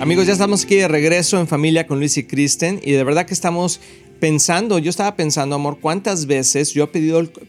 Amigos, 0.00 0.26
ya 0.26 0.34
estamos 0.34 0.64
aquí 0.64 0.76
de 0.76 0.86
regreso 0.86 1.40
en 1.40 1.48
familia 1.48 1.86
con 1.86 1.98
Luis 1.98 2.18
y 2.18 2.24
Kristen 2.24 2.78
y 2.84 2.92
de 2.92 3.02
verdad 3.04 3.24
que 3.24 3.32
estamos 3.32 3.80
pensando, 4.20 4.78
yo 4.78 4.90
estaba 4.90 5.16
pensando, 5.16 5.56
amor, 5.56 5.78
cuántas 5.80 6.26
veces 6.26 6.74
yo 6.74 6.84
he 6.84 6.86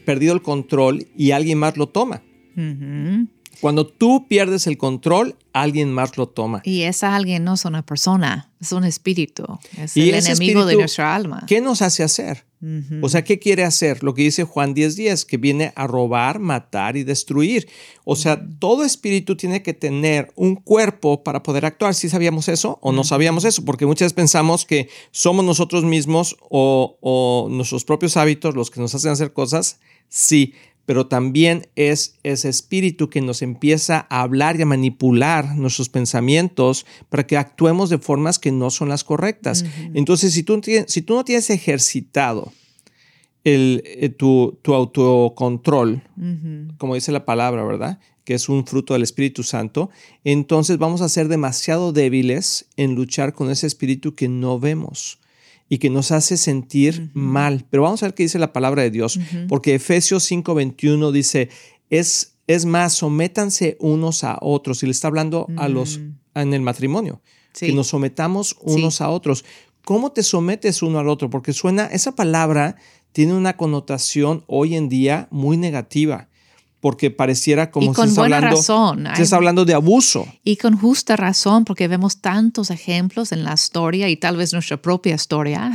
perdido 0.04 0.32
el 0.32 0.42
control 0.42 1.06
y 1.16 1.32
alguien 1.32 1.58
más 1.58 1.76
lo 1.76 1.86
toma. 1.86 2.22
Ujú. 2.56 3.28
Cuando 3.60 3.86
tú 3.86 4.26
pierdes 4.28 4.66
el 4.66 4.78
control, 4.78 5.36
alguien 5.52 5.92
más 5.92 6.16
lo 6.16 6.28
toma. 6.28 6.62
Y 6.64 6.82
esa 6.82 7.14
alguien 7.14 7.44
no 7.44 7.54
es 7.54 7.64
una 7.64 7.84
persona, 7.84 8.50
es 8.60 8.72
un 8.72 8.84
espíritu, 8.84 9.44
es 9.76 9.96
el 9.96 10.14
enemigo 10.14 10.64
de 10.64 10.76
nuestra 10.76 11.14
alma. 11.14 11.44
¿Qué 11.46 11.60
nos 11.60 11.82
hace 11.82 12.02
hacer? 12.02 12.44
O 13.00 13.08
sea, 13.08 13.24
¿qué 13.24 13.38
quiere 13.38 13.64
hacer? 13.64 14.02
Lo 14.02 14.12
que 14.12 14.22
dice 14.22 14.44
Juan 14.44 14.74
10:10, 14.74 15.24
que 15.24 15.38
viene 15.38 15.72
a 15.76 15.86
robar, 15.86 16.40
matar 16.40 16.98
y 16.98 17.04
destruir. 17.04 17.66
O 18.04 18.16
sea, 18.16 18.46
todo 18.58 18.84
espíritu 18.84 19.34
tiene 19.34 19.62
que 19.62 19.72
tener 19.72 20.30
un 20.36 20.56
cuerpo 20.56 21.22
para 21.22 21.42
poder 21.42 21.64
actuar. 21.64 21.94
¿Sí 21.94 22.10
sabíamos 22.10 22.48
eso 22.48 22.78
o 22.82 22.92
no 22.92 23.02
sabíamos 23.02 23.46
eso? 23.46 23.64
Porque 23.64 23.86
muchas 23.86 24.06
veces 24.06 24.12
pensamos 24.12 24.66
que 24.66 24.90
somos 25.10 25.42
nosotros 25.42 25.84
mismos 25.84 26.36
o, 26.50 26.98
o 27.00 27.48
nuestros 27.50 27.86
propios 27.86 28.18
hábitos 28.18 28.54
los 28.54 28.70
que 28.70 28.80
nos 28.80 28.94
hacen 28.94 29.12
hacer 29.12 29.32
cosas. 29.32 29.80
Sí, 30.10 30.54
pero 30.90 31.06
también 31.06 31.68
es 31.76 32.18
ese 32.24 32.48
espíritu 32.48 33.10
que 33.10 33.20
nos 33.20 33.42
empieza 33.42 34.08
a 34.10 34.22
hablar 34.22 34.58
y 34.58 34.62
a 34.62 34.66
manipular 34.66 35.54
nuestros 35.54 35.88
pensamientos 35.88 36.84
para 37.08 37.28
que 37.28 37.36
actuemos 37.36 37.90
de 37.90 37.98
formas 37.98 38.40
que 38.40 38.50
no 38.50 38.70
son 38.70 38.88
las 38.88 39.04
correctas. 39.04 39.64
Entonces, 39.94 40.34
si 40.34 40.42
tú, 40.42 40.60
si 40.88 41.02
tú 41.02 41.14
no 41.14 41.24
tienes 41.24 41.48
ejercitado 41.50 42.52
el, 43.44 43.84
eh, 43.86 44.08
tu, 44.08 44.58
autocontrol, 44.66 46.02
como 46.76 46.96
dice 46.96 47.12
la 47.12 47.24
palabra, 47.24 47.62
¿verdad? 47.62 48.00
Que 48.24 48.34
es 48.34 48.48
un 48.48 48.66
fruto 48.66 48.94
del 48.94 49.04
Espíritu 49.04 49.44
Santo, 49.44 49.90
entonces 50.24 50.78
vamos 50.78 51.02
a 51.02 51.08
ser 51.08 51.28
demasiado 51.28 51.92
débiles 51.92 52.66
en 52.76 52.96
luchar 52.96 53.32
con 53.32 53.48
ese 53.52 53.68
espíritu 53.68 54.16
que 54.16 54.28
no 54.28 54.58
vemos 54.58 55.20
y 55.72 55.78
que 55.78 55.88
nos 55.88 56.10
hace 56.10 56.36
sentir 56.36 57.10
mal. 57.14 57.64
Pero 57.70 57.84
vamos 57.84 58.02
a 58.02 58.06
ver 58.06 58.14
qué 58.14 58.24
dice 58.24 58.40
la 58.40 58.52
palabra 58.52 58.82
de 58.82 58.90
Dios, 58.90 59.18
porque 59.48 59.76
Efesios 59.76 60.30
5:21 60.30 61.12
dice, 61.12 61.48
es, 61.88 62.34
es 62.48 62.66
más, 62.66 62.94
sométanse 62.94 63.76
unos 63.80 64.24
a 64.24 64.36
otros, 64.42 64.82
y 64.82 64.86
le 64.86 64.92
está 64.92 65.08
hablando 65.08 65.46
a 65.56 65.68
los 65.68 65.98
mm. 65.98 66.14
en 66.34 66.54
el 66.54 66.60
matrimonio, 66.60 67.22
que 67.58 67.72
nos 67.72 67.86
sometamos 67.86 68.56
unos 68.60 69.00
a 69.00 69.08
otros. 69.08 69.44
¿Cómo 69.84 70.10
te 70.10 70.24
sometes 70.24 70.82
uno 70.82 70.98
al 70.98 71.08
otro? 71.08 71.30
Porque 71.30 71.52
suena, 71.52 71.86
esa 71.86 72.16
palabra 72.16 72.76
tiene 73.12 73.34
una 73.34 73.56
connotación 73.56 74.44
hoy 74.48 74.74
en 74.74 74.88
día 74.88 75.28
muy 75.30 75.56
negativa 75.56 76.29
porque 76.80 77.10
pareciera 77.10 77.70
como 77.70 77.94
si 77.94 78.00
estás 78.00 78.18
hablando, 78.18 78.56
razón. 78.56 79.06
hablando 79.32 79.64
de 79.64 79.74
abuso. 79.74 80.26
Y 80.44 80.56
con 80.56 80.78
justa 80.78 81.14
razón, 81.16 81.64
porque 81.64 81.88
vemos 81.88 82.18
tantos 82.18 82.70
ejemplos 82.70 83.32
en 83.32 83.44
la 83.44 83.54
historia 83.54 84.08
y 84.08 84.16
tal 84.16 84.36
vez 84.36 84.52
nuestra 84.52 84.78
propia 84.78 85.14
historia, 85.14 85.68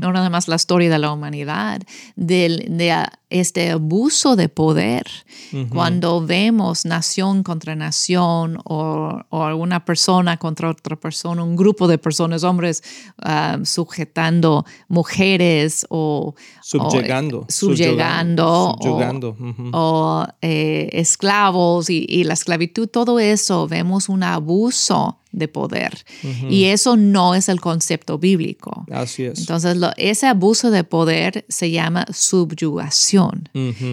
no 0.00 0.12
nada 0.12 0.30
más 0.30 0.48
la 0.48 0.56
historia 0.56 0.90
de 0.90 0.98
la 0.98 1.12
humanidad, 1.12 1.80
de, 2.16 2.66
de 2.68 3.06
este 3.30 3.70
abuso 3.70 4.36
de 4.36 4.48
poder. 4.48 5.06
Cuando 5.70 6.24
vemos 6.24 6.84
nación 6.84 7.42
contra 7.42 7.74
nación 7.74 8.58
o, 8.64 9.20
o, 9.28 9.42
alguna 9.44 9.84
persona 9.84 10.36
contra 10.36 10.70
otra 10.70 10.96
persona, 10.96 11.42
un 11.42 11.56
grupo 11.56 11.88
de 11.88 11.98
personas, 11.98 12.44
hombres 12.44 12.82
uh, 13.24 13.64
sujetando 13.64 14.64
mujeres 14.88 15.86
o 15.88 16.34
subyugando, 16.62 17.46
subyugando, 17.48 18.76
subyugando, 18.80 19.36
o, 19.72 20.26
eh, 20.42 20.88
esclavos 20.92 21.90
y, 21.90 22.04
y 22.08 22.24
la 22.24 22.34
esclavitud, 22.34 22.88
todo 22.88 23.18
eso 23.18 23.66
vemos 23.68 24.08
un 24.08 24.22
abuso 24.22 25.18
de 25.32 25.48
poder. 25.48 26.04
Y 26.48 26.64
eso 26.64 26.96
no 26.96 27.34
es 27.34 27.48
el 27.48 27.60
concepto 27.60 28.18
bíblico. 28.18 28.86
Así 28.90 29.24
es. 29.24 29.40
Entonces, 29.40 29.76
ese 29.96 30.26
abuso 30.26 30.70
de 30.70 30.84
poder 30.84 31.44
se 31.48 31.70
llama 31.70 32.06
subyugación. 32.12 33.48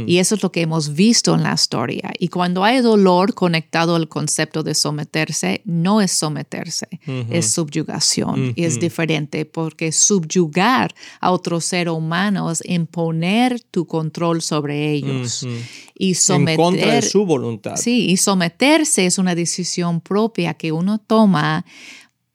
Y 0.08 0.18
eso 0.18 0.36
es 0.36 0.44
lo 0.44 0.52
que 0.52 0.62
hemos 0.62 0.94
visto 0.94 1.36
en 1.36 1.44
la 1.44 1.54
historia. 1.54 2.12
Y 2.20 2.30
cuando 2.30 2.64
hay 2.64 2.82
dolor 2.82 3.34
conectado 3.34 3.96
al 3.96 4.08
concepto 4.08 4.64
de 4.64 4.76
someterse, 4.76 5.62
no 5.66 6.02
es 6.02 6.12
someterse, 6.12 6.88
es 7.30 7.52
subyugación. 7.52 8.54
Y 8.56 8.64
es 8.64 8.80
diferente 8.80 9.46
porque 9.46 9.92
subyugar 9.92 10.94
a 11.20 11.32
otro 11.32 11.60
ser 11.62 11.90
humano 11.90 12.52
es 12.52 12.64
imponer 12.66 13.60
tu 13.72 13.86
control 13.86 14.42
sobre 14.42 14.92
ellos. 14.92 15.46
Y 15.98 16.16
someter, 16.16 16.60
en 16.60 16.66
contra 16.66 16.94
de 16.96 17.02
su 17.02 17.26
voluntad. 17.26 17.78
Sí, 17.78 18.10
y 18.10 18.18
someterse 18.18 19.06
es 19.06 19.18
una 19.18 19.34
decisión 19.34 20.02
propia 20.02 20.54
que 20.54 20.74
uno 20.74 20.98
toma 21.00 21.25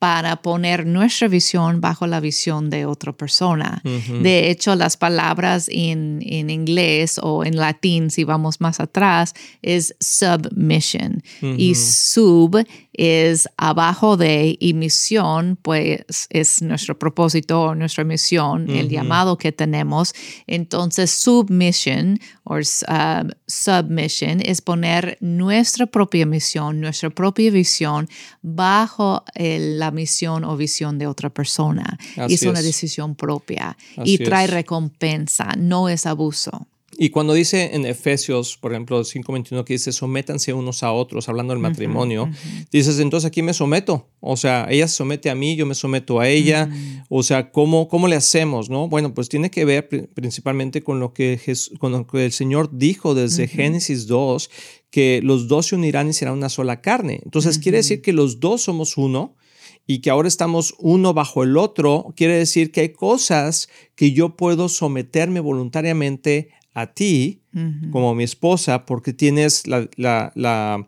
para 0.01 0.41
poner 0.41 0.87
nuestra 0.87 1.27
visión 1.27 1.79
bajo 1.79 2.07
la 2.07 2.19
visión 2.19 2.71
de 2.71 2.87
otra 2.87 3.13
persona. 3.13 3.83
De 3.83 4.49
hecho, 4.49 4.75
las 4.75 4.97
palabras 4.97 5.69
en, 5.71 6.23
en, 6.25 6.49
inglés 6.49 7.19
o 7.21 7.45
en 7.45 7.55
latín, 7.55 8.09
si 8.09 8.23
vamos 8.23 8.61
más 8.61 8.79
atrás, 8.79 9.35
es 9.61 9.95
submission. 9.99 11.21
Y 11.41 11.75
sub 11.75 12.65
es 12.93 13.47
abajo 13.57 14.17
de 14.17 14.57
y 14.59 14.73
misión, 14.73 15.57
pues 15.61 16.27
es 16.29 16.61
nuestro 16.61 16.97
propósito, 16.97 17.73
nuestra 17.75 18.03
misión, 18.03 18.69
el 18.69 18.89
llamado 18.89 19.37
que 19.37 19.51
tenemos. 19.51 20.13
Entonces, 20.47 21.11
submission 21.11 22.19
o 22.43 22.55
uh, 22.55 23.29
submission 23.47 24.41
es 24.43 24.61
poner 24.61 25.17
nuestra 25.21 25.85
propia 25.85 26.25
misión, 26.25 26.81
nuestra 26.81 27.09
propia 27.09 27.49
visión 27.51 28.09
bajo 28.41 29.23
la 29.35 29.91
misión 29.91 30.43
o 30.43 30.57
visión 30.57 30.97
de 30.97 31.07
otra 31.07 31.29
persona. 31.29 31.97
es, 32.27 32.43
una 32.43 32.61
decisión 32.61 33.15
propia 33.15 33.77
y 34.03 34.17
trae 34.17 34.47
recompensa, 34.47 35.53
no 35.57 35.87
es 35.87 36.05
abuso. 36.05 36.67
Y 37.03 37.09
cuando 37.09 37.33
dice 37.33 37.71
en 37.73 37.87
Efesios, 37.87 38.57
por 38.57 38.73
ejemplo, 38.73 39.01
5.21, 39.01 39.63
que 39.63 39.73
dice, 39.73 39.91
sométanse 39.91 40.53
unos 40.53 40.83
a 40.83 40.91
otros, 40.91 41.27
hablando 41.29 41.51
del 41.51 41.59
matrimonio, 41.59 42.29
dices, 42.71 42.99
entonces 42.99 43.27
aquí 43.27 43.41
me 43.41 43.55
someto. 43.55 44.07
O 44.19 44.37
sea, 44.37 44.67
ella 44.69 44.87
se 44.87 44.97
somete 44.97 45.31
a 45.31 45.33
mí, 45.33 45.55
yo 45.55 45.65
me 45.65 45.73
someto 45.73 46.19
a 46.19 46.29
ella. 46.29 46.69
O 47.09 47.23
sea, 47.23 47.49
¿cómo, 47.49 47.87
¿cómo 47.87 48.07
le 48.07 48.15
hacemos? 48.15 48.69
no 48.69 48.87
Bueno, 48.87 49.15
pues 49.15 49.29
tiene 49.29 49.49
que 49.49 49.65
ver 49.65 49.89
principalmente 50.13 50.83
con 50.83 50.99
lo 50.99 51.11
que, 51.11 51.41
con 51.79 51.91
lo 51.91 52.05
que 52.05 52.23
el 52.23 52.33
Señor 52.33 52.69
dijo 52.71 53.15
desde 53.15 53.47
Génesis 53.47 54.05
2, 54.05 54.51
que 54.91 55.21
los 55.23 55.47
dos 55.47 55.65
se 55.65 55.75
unirán 55.75 56.07
y 56.07 56.13
serán 56.13 56.35
una 56.35 56.49
sola 56.49 56.81
carne. 56.81 57.19
Entonces, 57.25 57.57
quiere 57.57 57.79
decir 57.79 58.03
que 58.03 58.13
los 58.13 58.39
dos 58.39 58.61
somos 58.61 58.95
uno 58.95 59.35
y 59.87 60.01
que 60.01 60.11
ahora 60.11 60.27
estamos 60.27 60.75
uno 60.77 61.15
bajo 61.15 61.41
el 61.41 61.57
otro, 61.57 62.13
quiere 62.15 62.37
decir 62.37 62.71
que 62.71 62.81
hay 62.81 62.89
cosas 62.89 63.69
que 63.95 64.11
yo 64.11 64.35
puedo 64.35 64.69
someterme 64.69 65.39
voluntariamente 65.39 66.49
a 66.73 66.87
ti 66.93 67.41
como 67.91 68.15
mi 68.15 68.23
esposa 68.23 68.85
porque 68.85 69.11
tienes 69.11 69.67
la, 69.67 69.89
la, 69.97 70.87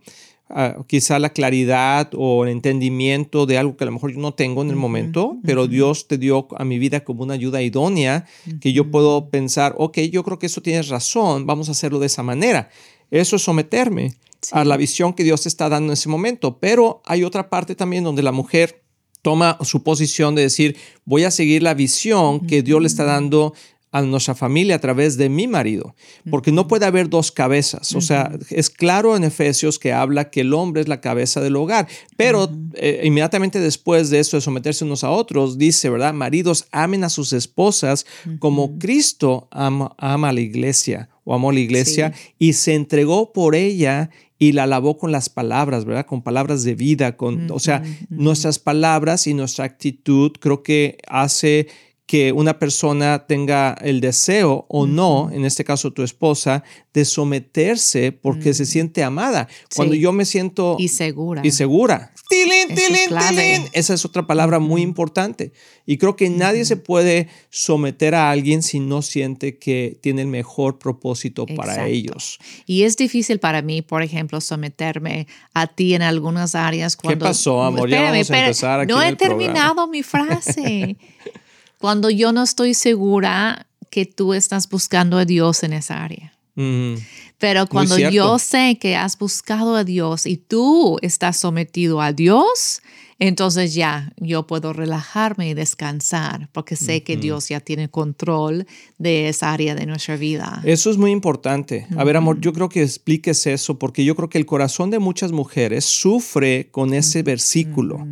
ah, 0.50 0.78
quizá 0.88 1.20
la 1.20 1.32
claridad 1.32 2.10
o 2.16 2.46
el 2.46 2.52
entendimiento 2.52 3.46
de 3.46 3.58
algo 3.58 3.76
que 3.76 3.84
a 3.84 3.88
lo 3.88 3.92
mejor 3.92 4.14
yo 4.14 4.20
no 4.20 4.34
tengo 4.34 4.62
en 4.62 4.70
el 4.70 4.78
momento, 4.78 5.38
pero 5.44 5.68
Dios 5.68 6.08
te 6.08 6.18
dio 6.18 6.48
a 6.56 6.64
mi 6.64 6.80
vida 6.80 7.04
como 7.04 7.24
una 7.24 7.34
ayuda 7.34 7.62
idónea 7.62 8.26
que 8.62 8.72
yo 8.72 8.92
puedo 8.92 9.30
pensar, 9.30 9.76
ok, 9.78 10.00
yo 10.12 10.24
creo 10.24 10.40
que 10.40 10.46
eso 10.46 10.62
tienes 10.62 10.88
razón, 10.88 11.46
vamos 11.46 11.68
a 11.68 11.74
hacerlo 11.74 12.00
de 12.00 12.08
esa 12.08 12.24
manera. 12.24 12.70
Eso 13.12 13.36
es 13.36 13.42
someterme 13.42 14.16
a 14.52 14.64
la 14.64 14.78
visión 14.78 15.14
que 15.14 15.24
Dios 15.24 15.44
te 15.44 15.50
está 15.50 15.70
dando 15.70 15.92
en 15.92 15.94
ese 15.94 16.10
momento, 16.10 16.60
pero 16.60 17.02
hay 17.06 17.24
otra 17.24 17.50
parte 17.50 17.76
también 17.76 18.04
donde 18.04 18.24
la 18.24 18.32
mujer 18.32 18.84
toma 19.24 19.58
su 19.62 19.84
posición 19.84 20.36
de 20.36 20.44
decir, 20.44 20.76
voy 21.06 21.24
a 21.24 21.32
seguir 21.32 21.64
la 21.64 21.74
visión 21.74 22.46
que 22.46 22.62
Dios 22.62 22.82
le 22.82 22.88
está 22.88 23.06
dando 23.06 23.54
a 23.94 24.02
nuestra 24.02 24.34
familia 24.34 24.76
a 24.76 24.80
través 24.80 25.18
de 25.18 25.30
mi 25.30 25.48
marido, 25.48 25.96
porque 26.32 26.52
no 26.52 26.68
puede 26.68 26.88
haber 26.88 27.10
dos 27.10 27.32
cabezas. 27.32 27.94
O 27.94 28.02
sea, 28.02 28.32
es 28.50 28.72
claro 28.72 29.16
en 29.16 29.24
Efesios 29.24 29.78
que 29.78 29.94
habla 29.94 30.32
que 30.32 30.42
el 30.42 30.56
hombre 30.56 30.82
es 30.82 30.88
la 30.88 31.00
cabeza 31.00 31.42
del 31.42 31.56
hogar, 31.56 31.88
pero 32.18 32.50
eh, 32.74 33.02
inmediatamente 33.04 33.60
después 33.60 34.10
de 34.10 34.20
eso, 34.20 34.36
de 34.36 34.42
someterse 34.42 34.84
unos 34.84 35.04
a 35.04 35.12
otros, 35.12 35.60
dice, 35.60 35.92
¿verdad? 35.92 36.12
Maridos, 36.12 36.66
amen 36.72 37.04
a 37.04 37.10
sus 37.10 37.34
esposas 37.34 38.08
como 38.40 38.80
Cristo 38.80 39.48
ama, 39.52 39.94
a 39.98 40.34
la 40.34 40.42
iglesia 40.42 41.10
o 41.24 41.36
amó 41.36 41.52
a 41.52 41.54
la 41.54 41.60
iglesia 41.60 42.14
y 42.40 42.54
se 42.54 42.74
entregó 42.74 43.32
por 43.32 43.54
ella 43.54 44.10
y 44.40 44.54
la 44.54 44.66
lavó 44.66 44.98
con 44.98 45.12
las 45.12 45.30
palabras, 45.30 45.86
¿verdad? 45.86 46.08
Con 46.08 46.24
palabras 46.24 46.64
de 46.64 46.74
vida, 46.74 47.16
con, 47.16 47.52
o 47.52 47.60
sea, 47.60 47.84
nuestras 48.10 48.58
palabras 48.58 49.28
y 49.28 49.36
nuestra 49.36 49.66
actitud 49.66 50.32
creo 50.40 50.64
que 50.64 50.98
hace 51.08 51.68
que 52.14 52.32
una 52.32 52.60
persona 52.60 53.26
tenga 53.26 53.76
el 53.82 54.00
deseo 54.00 54.68
o 54.70 54.86
no, 54.86 55.32
en 55.32 55.46
este 55.46 55.64
caso 55.64 55.94
tu 55.94 56.04
esposa, 56.04 56.64
de 56.94 57.06
someterse 57.06 58.12
porque 58.12 58.54
se 58.54 58.68
siente 58.68 59.04
amada. 59.04 59.48
Cuando 59.76 59.96
yo 59.96 60.12
me 60.12 60.24
siento... 60.26 60.76
Y 60.78 60.90
segura. 60.90 61.42
Y 61.44 61.50
segura. 61.50 62.14
Tilín, 62.30 62.68
tilín, 62.68 63.18
tilín. 63.18 63.70
Esa 63.72 63.96
es 63.96 64.06
otra 64.06 64.28
palabra 64.28 64.60
muy 64.60 64.84
importante. 64.84 65.54
Y 65.88 65.98
creo 65.98 66.16
que 66.16 66.30
nadie 66.30 66.66
se 66.66 66.78
puede 66.78 67.30
someter 67.50 68.14
a 68.14 68.30
alguien 68.30 68.62
si 68.62 68.80
no 68.80 69.02
siente 69.02 69.58
que 69.58 69.98
tiene 70.00 70.22
el 70.22 70.28
mejor 70.28 70.78
propósito 70.78 71.48
para 71.48 71.88
ellos. 71.88 72.38
Y 72.68 72.84
es 72.84 72.96
difícil 72.96 73.40
para 73.40 73.64
mí, 73.64 73.82
por 73.82 74.04
ejemplo, 74.04 74.40
someterme 74.40 75.26
a 75.56 75.66
ti 75.66 75.96
en 75.96 76.04
algunas 76.04 76.54
áreas. 76.54 76.96
Cuando... 76.96 77.18
¿Qué 77.18 77.26
pasó, 77.30 77.64
amor? 77.64 77.90
ya 77.90 78.04
vamos 78.04 78.30
a 78.30 78.40
empezar 78.40 78.82
aquí 78.82 78.94
No 78.94 79.02
he 79.02 79.16
terminado 79.16 79.88
mi 79.88 80.04
frase. 80.04 80.96
cuando 81.84 82.10
yo 82.10 82.32
no 82.32 82.44
estoy 82.44 82.76
segura 82.76 83.68
que 83.90 84.06
tú 84.06 84.34
estás 84.34 84.70
buscando 84.70 85.18
a 85.18 85.26
Dios 85.26 85.64
en 85.64 85.74
esa 85.74 86.02
área. 86.02 86.34
Mm, 86.56 86.94
Pero 87.40 87.68
cuando 87.68 88.00
yo 88.00 88.40
sé 88.40 88.78
que 88.80 88.96
has 88.96 89.18
buscado 89.18 89.76
a 89.76 89.84
Dios 89.84 90.26
y 90.26 90.38
tú 90.38 90.98
estás 91.02 91.36
sometido 91.36 92.00
a 92.00 92.14
Dios, 92.14 92.82
entonces 93.20 93.74
ya 93.74 94.14
yo 94.18 94.48
puedo 94.48 94.74
relajarme 94.74 95.50
y 95.50 95.54
descansar 95.54 96.50
porque 96.52 96.76
sé 96.76 97.04
que 97.04 97.18
Dios 97.18 97.50
ya 97.50 97.60
tiene 97.60 97.90
control 97.90 98.66
de 98.98 99.30
esa 99.30 99.54
área 99.54 99.76
de 99.76 99.86
nuestra 99.86 100.18
vida. 100.18 100.62
Eso 100.66 100.90
es 100.90 100.98
muy 100.98 101.12
importante. 101.12 101.88
A 101.98 102.04
ver, 102.04 102.18
amor, 102.18 102.40
yo 102.42 102.54
creo 102.54 102.70
que 102.70 102.82
expliques 102.82 103.46
eso 103.48 103.78
porque 103.80 104.04
yo 104.04 104.16
creo 104.16 104.30
que 104.30 104.38
el 104.38 104.46
corazón 104.46 104.90
de 104.90 105.00
muchas 105.00 105.32
mujeres 105.32 105.86
sufre 105.86 106.70
con 106.72 106.94
ese 106.94 107.24
versículo. 107.24 108.06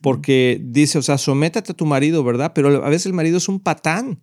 Porque 0.00 0.60
dice, 0.62 0.98
o 0.98 1.02
sea, 1.02 1.18
sométate 1.18 1.72
a 1.72 1.76
tu 1.76 1.86
marido, 1.86 2.24
¿verdad? 2.24 2.52
Pero 2.54 2.84
a 2.84 2.88
veces 2.88 3.06
el 3.06 3.12
marido 3.12 3.38
es 3.38 3.48
un 3.48 3.60
patán. 3.60 4.20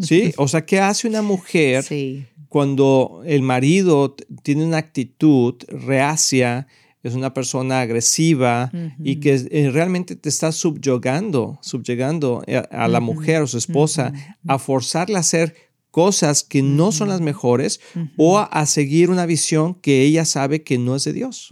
¿Sí? 0.00 0.32
O 0.38 0.48
sea, 0.48 0.64
¿qué 0.64 0.80
hace 0.80 1.06
una 1.06 1.20
mujer 1.20 1.82
Sí. 1.84 2.24
cuando 2.48 3.22
el 3.26 3.42
marido 3.42 4.16
tiene 4.42 4.64
una 4.64 4.78
actitud 4.78 5.54
reacia, 5.68 6.66
es 7.02 7.14
una 7.14 7.34
persona 7.34 7.80
agresiva 7.80 8.70
y 9.02 9.16
que 9.16 9.34
eh, 9.50 9.70
realmente 9.70 10.14
te 10.16 10.28
está 10.28 10.52
subyugando, 10.52 11.58
subyugando 11.62 12.42
a, 12.48 12.84
a 12.84 12.88
la 12.88 13.00
mujer 13.00 13.42
o 13.42 13.46
su 13.46 13.58
esposa 13.58 14.12
a 14.46 14.58
forzarla 14.58 15.18
a 15.18 15.20
hacer 15.20 15.54
cosas 15.90 16.42
que 16.42 16.62
no 16.62 16.90
son 16.90 17.08
las 17.08 17.20
mejores 17.20 17.80
o 18.16 18.38
a, 18.38 18.44
a 18.44 18.64
seguir 18.64 19.10
una 19.10 19.26
visión 19.26 19.74
que 19.74 20.02
ella 20.02 20.24
sabe 20.24 20.62
que 20.62 20.78
no 20.78 20.96
es 20.96 21.04
de 21.04 21.12
Dios. 21.12 21.48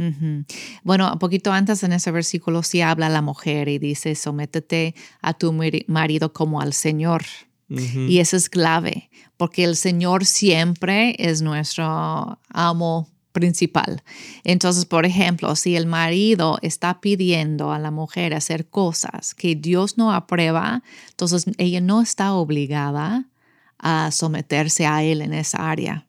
Bueno, 0.82 1.12
un 1.12 1.18
poquito 1.18 1.52
antes 1.52 1.82
en 1.82 1.92
ese 1.92 2.10
versículo 2.10 2.62
sí 2.62 2.80
habla 2.80 3.10
la 3.10 3.20
mujer 3.20 3.68
y 3.68 3.78
dice, 3.78 4.14
sométete 4.14 4.94
a 5.20 5.34
tu 5.34 5.52
mari- 5.52 5.84
marido 5.88 6.32
como 6.32 6.60
al 6.62 6.72
Señor. 6.72 7.22
Y 8.08 8.18
eso 8.18 8.36
es 8.36 8.48
clave, 8.48 9.10
porque 9.36 9.62
el 9.62 9.76
Señor 9.76 10.24
siempre 10.24 11.14
es 11.18 11.40
nuestro 11.42 12.38
amo 12.48 13.08
principal. 13.32 14.02
Entonces, 14.44 14.84
por 14.84 15.06
ejemplo, 15.06 15.54
si 15.56 15.76
el 15.76 15.86
marido 15.86 16.58
está 16.62 17.00
pidiendo 17.00 17.72
a 17.72 17.78
la 17.78 17.90
mujer 17.90 18.34
hacer 18.34 18.66
cosas 18.66 19.34
que 19.34 19.54
Dios 19.54 19.96
no 19.98 20.12
aprueba, 20.12 20.82
entonces 21.10 21.46
ella 21.58 21.80
no 21.80 22.02
está 22.02 22.34
obligada 22.34 23.26
a 23.78 24.10
someterse 24.10 24.86
a 24.86 25.02
él 25.02 25.22
en 25.22 25.32
esa 25.32 25.70
área. 25.70 26.06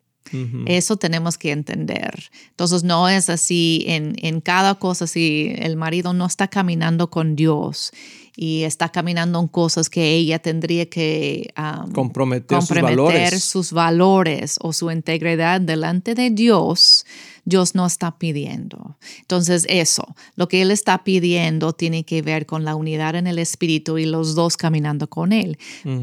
Eso 0.65 0.95
tenemos 0.95 1.37
que 1.37 1.51
entender. 1.51 2.31
Entonces 2.51 2.85
no 2.85 3.09
es 3.09 3.29
así 3.29 3.83
en, 3.87 4.15
en 4.21 4.39
cada 4.39 4.75
cosa, 4.75 5.05
si 5.05 5.53
el 5.57 5.75
marido 5.75 6.13
no 6.13 6.25
está 6.25 6.47
caminando 6.47 7.09
con 7.09 7.35
Dios 7.35 7.91
y 8.35 8.63
está 8.63 8.89
caminando 8.89 9.39
en 9.39 9.47
cosas 9.47 9.89
que 9.89 10.13
ella 10.13 10.39
tendría 10.39 10.89
que 10.89 11.53
um, 11.57 11.91
Comprometer, 11.91 12.61
sus 12.61 12.81
valores. 12.81 13.43
sus 13.43 13.71
valores 13.73 14.57
o 14.61 14.73
su 14.73 14.91
integridad 14.91 15.61
delante 15.61 16.15
de 16.15 16.29
Dios, 16.29 17.05
Dios 17.43 17.75
no 17.75 17.85
está 17.85 18.17
pidiendo. 18.17 18.97
Entonces 19.19 19.65
eso, 19.67 20.15
lo 20.35 20.47
que 20.47 20.61
Él 20.61 20.71
está 20.71 21.03
pidiendo 21.03 21.73
tiene 21.73 22.03
que 22.03 22.21
ver 22.21 22.45
con 22.45 22.63
la 22.63 22.75
unidad 22.75 23.15
en 23.15 23.27
el 23.27 23.39
espíritu 23.39 23.97
y 23.97 24.05
los 24.05 24.35
dos 24.35 24.57
caminando 24.57 25.09
con 25.09 25.33
Él. 25.33 25.57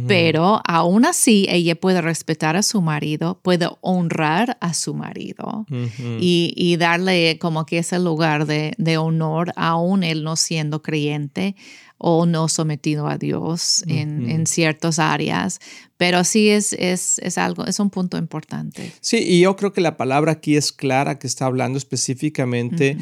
Pero 0.06 0.60
aún 0.64 1.06
así, 1.06 1.46
ella 1.48 1.76
puede 1.76 2.00
respetar 2.00 2.56
a 2.56 2.62
su 2.62 2.82
marido, 2.82 3.40
puede 3.42 3.68
honrar 3.80 4.58
a 4.60 4.74
su 4.74 4.94
marido 4.94 5.66
y 6.20 6.76
darle 6.78 7.38
como 7.38 7.64
que 7.66 7.78
ese 7.78 7.98
lugar 7.98 8.46
de, 8.46 8.74
de 8.78 8.98
honor, 8.98 9.52
aún 9.56 10.02
él 10.02 10.24
no 10.24 10.36
siendo 10.36 10.82
creyente 10.82 11.56
o 11.98 12.26
no 12.26 12.48
sometido 12.48 13.08
a 13.08 13.18
Dios 13.18 13.84
en, 13.86 14.30
en 14.30 14.46
ciertas 14.46 14.98
áreas. 14.98 15.60
Pero 15.96 16.22
sí 16.22 16.48
es, 16.48 16.72
es, 16.74 17.18
es 17.18 17.38
algo, 17.38 17.66
es 17.66 17.80
un 17.80 17.90
punto 17.90 18.16
importante. 18.16 18.92
Sí, 19.00 19.18
y 19.18 19.40
yo 19.40 19.56
creo 19.56 19.72
que 19.72 19.80
la 19.80 19.96
palabra 19.96 20.32
aquí 20.32 20.56
es 20.56 20.72
clara 20.72 21.18
que 21.18 21.26
está 21.26 21.46
hablando 21.46 21.76
específicamente 21.76 22.96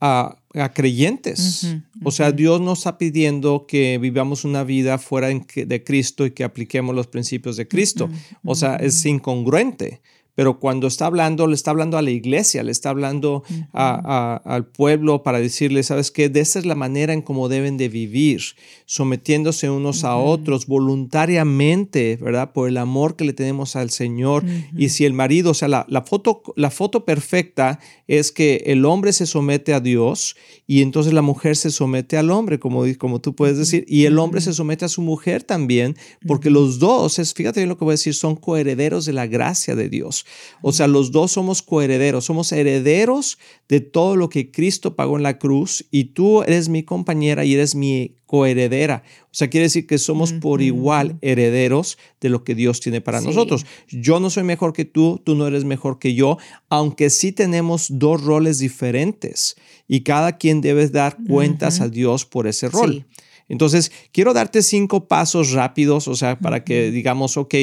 a, 0.00 0.36
a 0.54 0.72
creyentes. 0.74 1.76
O 2.04 2.10
sea, 2.10 2.30
Dios 2.30 2.60
nos 2.60 2.80
está 2.80 2.98
pidiendo 2.98 3.66
que 3.66 3.96
vivamos 3.98 4.44
una 4.44 4.64
vida 4.64 4.98
fuera 4.98 5.28
de 5.28 5.84
Cristo 5.84 6.26
y 6.26 6.32
que 6.32 6.44
apliquemos 6.44 6.94
los 6.94 7.06
principios 7.06 7.56
de 7.56 7.66
Cristo. 7.66 8.10
O 8.44 8.54
sea, 8.54 8.76
es 8.76 9.04
incongruente. 9.06 10.02
Pero 10.34 10.58
cuando 10.58 10.86
está 10.86 11.06
hablando, 11.06 11.46
le 11.46 11.54
está 11.54 11.70
hablando 11.72 11.98
a 11.98 12.02
la 12.02 12.10
iglesia, 12.10 12.62
le 12.62 12.72
está 12.72 12.88
hablando 12.90 13.42
a- 13.72 14.00
a- 14.44 14.54
al 14.54 14.66
pueblo 14.66 15.22
para 15.22 15.40
decirle, 15.40 15.82
¿sabes 15.82 16.10
qué? 16.10 16.28
De 16.30 16.40
esa 16.40 16.58
es 16.58 16.64
la 16.66 16.74
manera 16.74 17.12
en 17.12 17.20
cómo 17.22 17.48
deben 17.50 17.76
de 17.76 17.88
vivir, 17.90 18.40
sometiéndose 18.86 19.68
unos 19.70 20.04
a 20.04 20.16
otros 20.16 20.66
voluntariamente, 20.66 22.16
¿verdad? 22.20 22.52
Por 22.52 22.68
el 22.68 22.76
amor 22.76 23.16
que 23.16 23.24
le 23.24 23.32
tenemos 23.32 23.76
al 23.76 23.90
Señor. 23.90 24.44
Y 24.76 24.88
si 24.90 25.04
el 25.04 25.12
marido, 25.12 25.50
o 25.50 25.54
sea, 25.54 25.68
la, 25.68 25.84
la 25.88 26.02
foto, 26.02 26.42
la 26.56 26.70
foto 26.70 27.04
perfecta 27.04 27.78
es 28.06 28.32
que 28.32 28.62
el 28.66 28.84
hombre 28.84 29.12
se 29.12 29.26
somete 29.26 29.72
a 29.74 29.80
Dios 29.80 30.36
y 30.66 30.82
entonces 30.82 31.12
la 31.12 31.22
mujer 31.22 31.56
se 31.56 31.70
somete 31.70 32.16
al 32.16 32.30
hombre, 32.30 32.58
como, 32.58 32.84
como 32.98 33.20
tú 33.20 33.34
puedes 33.34 33.58
decir, 33.58 33.84
y 33.88 34.04
el 34.06 34.18
hombre 34.18 34.40
se 34.40 34.52
somete 34.52 34.84
a 34.84 34.88
su 34.88 35.02
mujer 35.02 35.42
también, 35.42 35.96
porque 36.26 36.50
los 36.50 36.78
dos, 36.78 37.18
es, 37.18 37.34
fíjate 37.34 37.60
bien 37.60 37.68
lo 37.68 37.78
que 37.78 37.84
voy 37.84 37.92
a 37.92 37.94
decir, 37.94 38.14
son 38.14 38.36
coherederos 38.36 39.04
de 39.04 39.12
la 39.12 39.26
gracia 39.26 39.74
de 39.74 39.88
Dios. 39.88 40.21
O 40.62 40.72
sea, 40.72 40.86
los 40.86 41.12
dos 41.12 41.32
somos 41.32 41.62
coherederos, 41.62 42.24
somos 42.24 42.52
herederos 42.52 43.38
de 43.68 43.80
todo 43.80 44.16
lo 44.16 44.28
que 44.28 44.50
Cristo 44.50 44.96
pagó 44.96 45.16
en 45.16 45.22
la 45.22 45.38
cruz 45.38 45.84
y 45.90 46.04
tú 46.04 46.42
eres 46.42 46.68
mi 46.68 46.82
compañera 46.82 47.44
y 47.44 47.54
eres 47.54 47.74
mi 47.74 48.16
coheredera. 48.26 49.02
O 49.24 49.34
sea, 49.34 49.50
quiere 49.50 49.64
decir 49.66 49.86
que 49.86 49.98
somos 49.98 50.32
por 50.32 50.62
igual 50.62 51.18
herederos 51.20 51.98
de 52.20 52.30
lo 52.30 52.44
que 52.44 52.54
Dios 52.54 52.80
tiene 52.80 53.00
para 53.00 53.20
Sí. 53.20 53.26
nosotros. 53.26 53.66
Yo 53.90 54.20
no 54.20 54.30
soy 54.30 54.42
mejor 54.44 54.72
que 54.72 54.84
tú, 54.86 55.20
tú 55.22 55.34
no 55.34 55.46
eres 55.46 55.64
mejor 55.64 55.98
que 55.98 56.14
yo, 56.14 56.38
aunque 56.70 57.10
sí 57.10 57.32
tenemos 57.32 57.86
dos 57.90 58.22
roles 58.22 58.58
diferentes 58.58 59.56
y 59.86 60.00
cada 60.00 60.38
quien 60.38 60.60
debe 60.62 60.88
dar 60.88 61.18
cuentas 61.26 61.80
a 61.80 61.88
Dios 61.88 62.24
por 62.24 62.46
ese 62.46 62.68
rol. 62.68 63.04
Sí. 63.06 63.22
Entonces, 63.48 63.92
quiero 64.12 64.32
darte 64.32 64.62
cinco 64.62 65.08
pasos 65.08 65.50
rápidos, 65.52 66.08
o 66.08 66.14
sea, 66.14 66.38
para 66.38 66.64
que 66.64 66.90
digamos, 66.90 67.36
ok, 67.36 67.54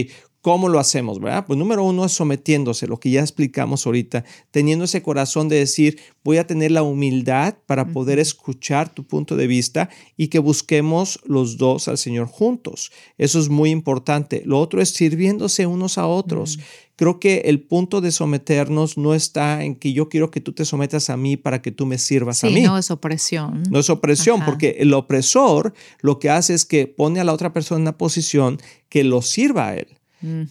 ¿cómo 0.41 0.69
lo 0.69 0.79
hacemos? 0.79 1.19
¿verdad? 1.19 1.45
Pues 1.45 1.57
número 1.59 1.83
uno 1.83 2.05
es 2.05 2.11
sometiéndose, 2.11 2.87
lo 2.87 2.99
que 2.99 3.09
ya 3.11 3.21
explicamos 3.21 3.85
ahorita, 3.85 4.23
teniendo 4.51 4.85
ese 4.85 5.01
corazón 5.01 5.49
de 5.49 5.57
decir, 5.57 5.99
voy 6.23 6.37
a 6.37 6.47
tener 6.47 6.71
la 6.71 6.83
humildad 6.83 7.55
para 7.65 7.87
poder 7.91 8.19
escuchar 8.19 8.93
tu 8.93 9.03
punto 9.03 9.35
de 9.35 9.47
vista 9.47 9.89
y 10.17 10.27
que 10.27 10.39
busquemos 10.39 11.19
los 11.25 11.57
dos 11.57 11.87
al 11.87 11.97
Señor 11.97 12.27
juntos. 12.27 12.91
Eso 13.17 13.39
es 13.39 13.49
muy 13.49 13.69
importante. 13.69 14.41
Lo 14.45 14.59
otro 14.59 14.81
es 14.81 14.89
sirviéndose 14.89 15.65
unos 15.65 15.97
a 15.97 16.07
otros. 16.07 16.59
Creo 16.95 17.17
que 17.21 17.43
el 17.45 17.61
punto 17.61 18.01
de 18.01 18.11
someternos 18.11 18.97
no 18.97 19.13
está 19.15 19.63
en 19.63 19.75
que 19.75 19.93
yo 19.93 20.09
quiero 20.09 20.31
que 20.31 20.41
tú 20.41 20.51
te 20.51 20.65
sometas 20.65 21.09
a 21.09 21.15
mí 21.15 21.37
para 21.37 21.61
que 21.61 21.71
tú 21.71 21.85
me 21.85 21.97
sirvas 21.97 22.43
a 22.43 22.49
Sí, 22.49 22.53
mí. 22.55 22.61
no 22.63 22.77
es 22.77 22.91
opresión. 22.91 23.63
No 23.69 23.79
es 23.79 23.89
opresión, 23.89 24.41
Ajá. 24.41 24.45
porque 24.47 24.75
el 24.79 24.93
opresor 24.93 25.73
lo 26.01 26.19
que 26.19 26.29
hace 26.29 26.53
es 26.53 26.65
que 26.65 26.87
pone 26.87 27.21
a 27.21 27.23
la 27.23 27.31
otra 27.33 27.53
persona 27.53 27.77
en 27.77 27.83
una 27.83 27.97
posición 27.97 28.59
que 28.89 29.05
lo 29.05 29.21
sirva 29.21 29.69
a 29.69 29.75
él. 29.77 29.87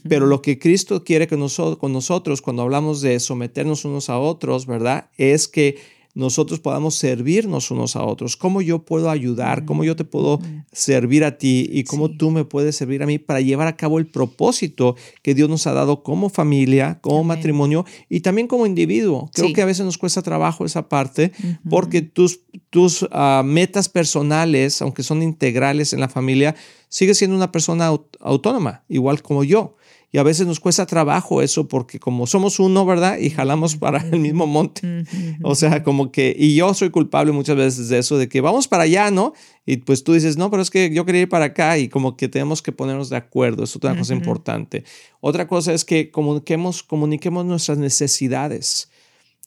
Pero 0.08 0.26
lo 0.26 0.40
que 0.40 0.58
Cristo 0.58 1.04
quiere 1.04 1.28
con 1.28 1.40
nosotros, 1.92 2.42
cuando 2.42 2.62
hablamos 2.62 3.00
de 3.00 3.20
someternos 3.20 3.84
unos 3.84 4.08
a 4.08 4.18
otros, 4.18 4.66
¿verdad? 4.66 5.10
Es 5.16 5.48
que 5.48 5.76
nosotros 6.18 6.58
podamos 6.60 6.96
servirnos 6.96 7.70
unos 7.70 7.94
a 7.96 8.02
otros. 8.04 8.36
¿Cómo 8.36 8.60
yo 8.60 8.80
puedo 8.84 9.08
ayudar? 9.08 9.64
¿Cómo 9.64 9.84
yo 9.84 9.94
te 9.96 10.04
puedo 10.04 10.40
servir 10.72 11.24
a 11.24 11.38
ti? 11.38 11.68
¿Y 11.72 11.84
cómo 11.84 12.08
Sí. 12.08 12.16
tú 12.18 12.30
me 12.30 12.44
puedes 12.44 12.74
servir 12.76 13.02
a 13.02 13.06
mí 13.06 13.18
para 13.18 13.40
llevar 13.40 13.68
a 13.68 13.76
cabo 13.76 13.98
el 13.98 14.06
propósito 14.06 14.96
que 15.22 15.34
Dios 15.34 15.48
nos 15.48 15.66
ha 15.66 15.72
dado 15.72 16.02
como 16.02 16.28
familia, 16.28 16.98
como 17.00 17.18
Amén. 17.20 17.28
matrimonio 17.28 17.84
y 18.08 18.20
también 18.20 18.48
como 18.48 18.66
individuo? 18.66 19.30
Creo 19.32 19.48
Sí. 19.48 19.52
que 19.54 19.62
a 19.62 19.66
veces 19.66 19.84
nos 19.86 19.96
cuesta 19.96 20.20
trabajo 20.22 20.64
esa 20.64 20.88
parte 20.88 21.32
porque 21.70 22.02
tus, 22.02 22.40
tus 22.70 23.06
ah, 23.12 23.42
metas 23.44 23.88
personales, 23.88 24.82
aunque 24.82 25.02
son 25.02 25.22
integrales 25.22 25.92
en 25.92 26.00
la 26.00 26.08
familia, 26.08 26.54
sigues 26.88 27.18
siendo 27.18 27.36
una 27.36 27.52
persona 27.52 27.90
aut- 27.92 28.16
autónoma, 28.20 28.82
igual 28.88 29.22
como 29.22 29.44
yo. 29.44 29.76
Y 30.10 30.16
a 30.16 30.22
veces 30.22 30.46
nos 30.46 30.58
cuesta 30.58 30.86
trabajo 30.86 31.42
eso 31.42 31.68
porque 31.68 32.00
como 32.00 32.26
somos 32.26 32.58
uno, 32.60 32.86
¿verdad? 32.86 33.18
Y 33.18 33.28
jalamos 33.28 33.76
para 33.76 33.98
el 34.10 34.20
mismo 34.20 34.46
monte. 34.46 35.04
O 35.42 35.54
sea, 35.54 35.82
como 35.82 36.10
que, 36.10 36.34
y 36.36 36.54
yo 36.54 36.72
soy 36.72 36.88
culpable 36.88 37.32
muchas 37.32 37.56
veces 37.56 37.88
de 37.90 37.98
eso, 37.98 38.16
de 38.16 38.28
que 38.28 38.40
vamos 38.40 38.68
para 38.68 38.84
allá, 38.84 39.10
¿no? 39.10 39.34
Y 39.66 39.76
pues 39.78 40.04
tú 40.04 40.14
dices, 40.14 40.38
no, 40.38 40.50
pero 40.50 40.62
es 40.62 40.70
que 40.70 40.90
yo 40.94 41.04
quería 41.04 41.22
ir 41.22 41.28
para 41.28 41.46
acá 41.46 41.76
y 41.76 41.88
como 41.88 42.16
que 42.16 42.28
tenemos 42.28 42.62
que 42.62 42.72
ponernos 42.72 43.10
de 43.10 43.16
acuerdo. 43.16 43.64
Es 43.64 43.76
una 43.76 43.98
cosa 43.98 44.14
importante. 44.14 44.84
Otra 45.20 45.46
cosa 45.46 45.74
es 45.74 45.84
que 45.84 46.10
comuniquemos, 46.10 46.82
comuniquemos 46.82 47.44
nuestras 47.44 47.76
necesidades. 47.76 48.88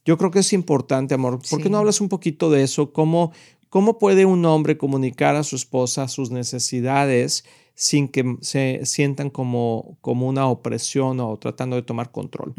Yo 0.05 0.17
creo 0.19 0.29
que 0.29 0.39
es 0.39 0.53
importante, 0.53 1.15
amor. 1.15 1.39
¿Por 1.49 1.61
qué 1.61 1.71
no 1.71 1.79
hablas 1.79 2.01
un 2.01 2.09
poquito 2.09 2.51
de 2.51 2.61
eso? 2.61 2.93
¿Cómo, 2.93 3.31
¿Cómo 3.69 3.97
puede 3.97 4.25
un 4.25 4.45
hombre 4.45 4.77
comunicar 4.77 5.35
a 5.35 5.43
su 5.43 5.55
esposa 5.55 6.07
sus 6.07 6.29
necesidades 6.29 7.45
sin 7.81 8.09
que 8.09 8.37
se 8.41 8.81
sientan 8.83 9.31
como, 9.31 9.97
como 10.01 10.27
una 10.27 10.45
opresión 10.45 11.19
o 11.19 11.35
tratando 11.37 11.75
de 11.75 11.81
tomar 11.81 12.11
control? 12.11 12.53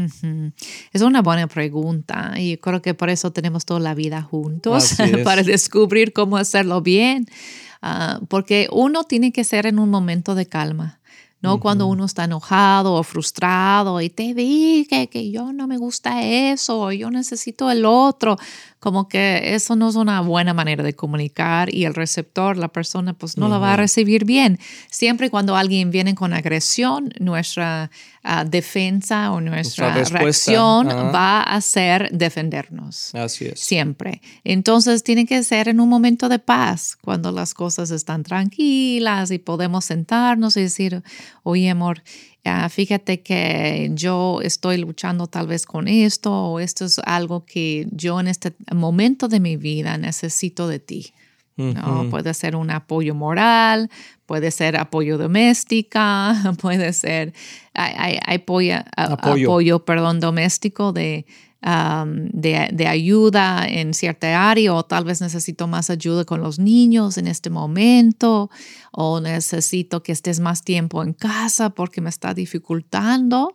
Es 0.92 1.02
una 1.02 1.22
buena 1.22 1.46
pregunta 1.46 2.35
y 2.37 2.56
creo 2.56 2.82
que 2.82 2.92
por 2.92 3.08
eso 3.08 3.30
tenemos 3.32 3.64
toda 3.64 3.78
la 3.78 3.94
vida 3.94 4.20
juntos 4.20 4.96
para 5.24 5.44
descubrir 5.44 6.12
cómo 6.12 6.38
hacerlo 6.38 6.80
bien, 6.80 7.28
Ah, 7.82 8.20
porque 8.28 8.68
uno 8.70 9.02
tiene 9.02 9.32
que 9.32 9.42
ser 9.42 9.66
en 9.66 9.80
un 9.80 9.90
momento 9.90 10.37
de 10.37 10.46
calma. 10.46 11.00
No 11.42 11.61
cuando 11.61 11.87
uno 11.87 12.05
está 12.05 12.24
enojado 12.24 12.94
o 12.94 13.02
frustrado 13.02 14.00
y 14.00 14.09
te 14.09 14.33
dije 14.33 15.09
que 15.09 15.31
yo 15.31 15.52
no 15.52 15.66
me 15.66 15.76
gusta 15.76 16.22
eso, 16.22 16.81
o 16.81 16.92
yo 16.92 17.11
necesito 17.11 17.70
el 17.70 17.85
otro, 17.85 18.38
como 18.78 19.09
que 19.09 19.55
eso 19.55 19.76
no 19.76 19.88
es 19.88 19.96
una 19.96 20.20
buena 20.20 20.55
manera 20.55 20.83
de 20.83 20.94
comunicar 20.94 21.72
y 21.74 21.85
el 21.85 21.94
receptor, 21.94 22.57
la 22.57 22.68
persona, 22.68 23.12
pues 23.12 23.37
no 23.37 23.48
la 23.48 23.59
va 23.59 23.74
a 23.74 23.76
recibir 23.76 24.24
bien. 24.24 24.59
Siempre 24.90 25.31
cuando 25.31 25.57
alguien 25.57 25.90
viene 25.90 26.14
con 26.14 26.33
agresión, 26.33 27.12
nuestra 27.18 27.90
ah, 28.22 28.44
defensa 28.44 29.32
o 29.32 29.40
nuestra, 29.40 29.92
reacción 29.92 30.88
va 30.88 31.42
a 31.42 31.61
ser 31.61 32.11
defendernos. 32.12 33.14
Así 33.14 33.46
es. 33.46 33.61
Siempre. 33.61 34.20
Entonces 34.44 35.02
tiene 35.02 35.26
que 35.26 35.42
ser 35.44 35.68
en 35.68 35.80
un 35.80 35.88
momento 35.88 36.28
de 36.28 36.38
paz, 36.38 36.96
cuando 37.00 37.32
las 37.32 37.54
cosas 37.54 37.90
están 37.90 38.22
tranquilas 38.22 39.30
y 39.30 39.38
podemos 39.38 39.85
sentarnos 39.85 40.56
y 40.56 40.62
decir, 40.62 41.02
oye 41.42 41.70
amor, 41.70 42.02
Ah, 42.44 42.68
fíjate 42.68 43.22
que 43.22 43.90
yo 43.94 44.40
estoy 44.42 44.78
luchando 44.78 45.28
tal 45.28 45.46
vez 45.46 45.64
con 45.64 45.87
esto 45.87 46.32
o 46.32 46.58
esto 46.58 46.85
es 46.85 46.98
algo 47.04 47.44
que 47.44 47.87
yo 47.92 48.18
en 48.18 48.26
este 48.26 48.52
momento 48.74 49.28
de 49.28 49.38
mi 49.38 49.56
vida 49.56 49.96
necesito 49.96 50.66
de 50.66 50.80
ti. 50.80 51.14
¿No? 51.56 52.08
Puede 52.10 52.34
ser 52.34 52.56
un 52.56 52.70
apoyo 52.70 53.14
moral, 53.14 53.90
puede 54.26 54.50
ser 54.50 54.76
apoyo 54.76 55.18
doméstica, 55.18 56.34
puede 56.60 56.92
ser 56.92 57.32
hay, 57.74 58.18
apoyo. 58.26 58.76
apoyo, 58.96 59.84
perdón, 59.84 60.20
doméstico 60.20 60.92
de 60.92 61.26
de, 61.62 62.86
ayuda 62.88 63.68
en 63.68 63.94
cierta 63.94 64.50
área 64.50 64.74
o 64.74 64.84
tal 64.84 65.04
vez 65.04 65.20
necesito 65.20 65.68
más 65.68 65.90
ayuda 65.90 66.24
con 66.24 66.40
los 66.40 66.58
niños 66.58 67.18
en 67.18 67.28
este 67.28 67.50
momento 67.50 68.50
o 68.92 69.20
necesito 69.20 70.02
que 70.02 70.12
estés 70.12 70.38
más 70.38 70.62
tiempo 70.62 71.02
en 71.02 71.14
casa 71.14 71.70
porque 71.70 72.00
me 72.00 72.11
está 72.11 72.35
dificultando 72.35 73.55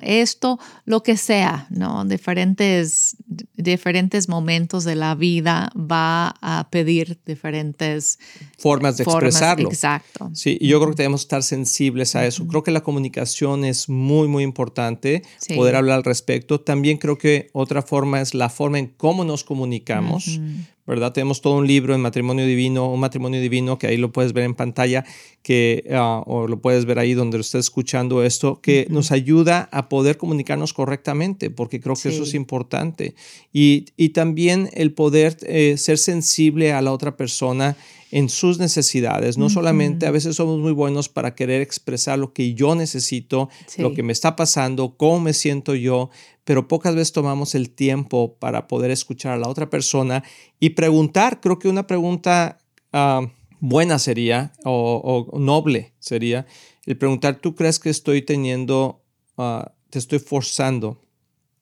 esto, 0.00 0.58
lo 0.84 1.02
que 1.02 1.16
sea, 1.16 1.66
¿no? 1.70 2.04
Diferentes, 2.04 3.16
diferentes 3.54 4.28
momentos 4.28 4.84
de 4.84 4.96
la 4.96 5.14
vida 5.14 5.70
va 5.76 6.34
a 6.40 6.68
pedir 6.70 7.20
diferentes 7.26 8.18
formas 8.58 8.96
de 8.96 9.04
expresarlo. 9.04 9.68
Exacto. 9.68 10.30
Sí, 10.32 10.56
y 10.60 10.68
yo 10.68 10.80
creo 10.80 10.92
que 10.92 11.02
debemos 11.02 11.22
estar 11.22 11.42
sensibles 11.42 12.16
a 12.16 12.26
eso. 12.26 12.46
Creo 12.46 12.62
que 12.62 12.70
la 12.70 12.82
comunicación 12.82 13.64
es 13.64 13.88
muy, 13.88 14.28
muy 14.28 14.44
importante, 14.44 15.22
poder 15.54 15.76
hablar 15.76 15.96
al 15.96 16.04
respecto. 16.04 16.60
También 16.60 16.98
creo 16.98 17.18
que 17.18 17.50
otra 17.52 17.82
forma 17.82 18.20
es 18.20 18.34
la 18.34 18.48
forma 18.48 18.78
en 18.78 18.86
cómo 18.86 19.24
nos 19.24 19.44
comunicamos, 19.44 20.40
¿verdad? 20.86 21.12
Tenemos 21.12 21.40
todo 21.40 21.58
un 21.58 21.66
libro 21.66 21.94
en 21.94 22.00
matrimonio 22.00 22.44
divino, 22.44 22.92
un 22.92 23.00
matrimonio 23.00 23.40
divino, 23.40 23.78
que 23.78 23.86
ahí 23.86 23.96
lo 23.96 24.12
puedes 24.12 24.32
ver 24.32 24.44
en 24.44 24.54
pantalla, 24.54 25.04
que, 25.42 25.84
ah, 25.92 26.22
o 26.26 26.48
lo 26.48 26.60
puedes 26.60 26.84
ver 26.84 26.98
ahí 26.98 27.14
donde 27.14 27.38
estés 27.38 27.66
escuchando 27.66 28.22
esto, 28.24 28.60
que 28.60 28.86
nos 28.90 29.12
ayuda 29.12 29.68
a 29.72 29.88
poder 29.88 30.16
comunicarnos 30.16 30.72
correctamente, 30.72 31.50
porque 31.50 31.80
creo 31.80 31.94
que 31.94 32.08
eso 32.08 32.24
es 32.24 32.34
importante. 32.34 33.14
Y, 33.52 33.86
y 33.96 34.10
también 34.10 34.70
el 34.72 34.92
poder 34.92 35.36
eh, 35.42 35.76
ser 35.78 35.98
sensible 35.98 36.72
a 36.72 36.82
la 36.82 36.92
otra 36.92 37.16
persona 37.16 37.76
en 38.12 38.28
sus 38.28 38.58
necesidades. 38.58 39.38
No 39.38 39.48
solamente 39.48 40.06
a 40.06 40.10
veces 40.10 40.36
somos 40.36 40.60
muy 40.60 40.72
buenos 40.72 41.08
para 41.08 41.34
querer 41.34 41.62
expresar 41.62 42.18
lo 42.18 42.34
que 42.34 42.52
yo 42.52 42.74
necesito, 42.74 43.48
lo 43.78 43.94
que 43.94 44.02
me 44.02 44.12
está 44.12 44.36
pasando, 44.36 44.96
cómo 44.98 45.18
me 45.20 45.32
siento 45.32 45.74
yo, 45.74 46.10
pero 46.44 46.68
pocas 46.68 46.94
veces 46.94 47.12
tomamos 47.12 47.54
el 47.54 47.70
tiempo 47.70 48.36
para 48.38 48.66
poder 48.66 48.90
escuchar 48.90 49.32
a 49.32 49.38
la 49.38 49.48
otra 49.48 49.70
persona 49.70 50.24
y 50.58 50.70
preguntar. 50.70 51.40
Creo 51.40 51.58
que 51.58 51.68
una 51.68 51.86
pregunta 51.86 52.58
ah, 52.92 53.22
buena 53.60 53.98
sería 53.98 54.52
o, 54.64 55.30
noble 55.38 55.92
sería 55.98 56.46
el 56.84 56.98
preguntar, 56.98 57.36
¿tú 57.36 57.54
crees 57.54 57.78
que 57.78 57.90
estoy 57.90 58.22
teniendo, 58.22 59.04
ah, 59.38 59.72
te 59.90 60.00
estoy 60.00 60.18
forzando 60.18 61.00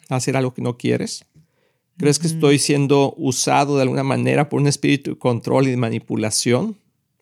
a 0.08 0.16
hacer 0.16 0.36
algo 0.36 0.54
que 0.54 0.62
no 0.62 0.78
quieres? 0.78 1.26
¿Crees 1.98 2.18
que 2.18 2.28
estoy 2.28 2.58
siendo 2.58 3.12
usado 3.18 3.76
de 3.76 3.82
alguna 3.82 4.02
manera 4.02 4.48
por 4.48 4.58
un 4.58 4.66
espíritu 4.66 5.10
de 5.10 5.18
control 5.18 5.66
y 5.66 5.70
de 5.70 5.76
manipulación? 5.76 6.78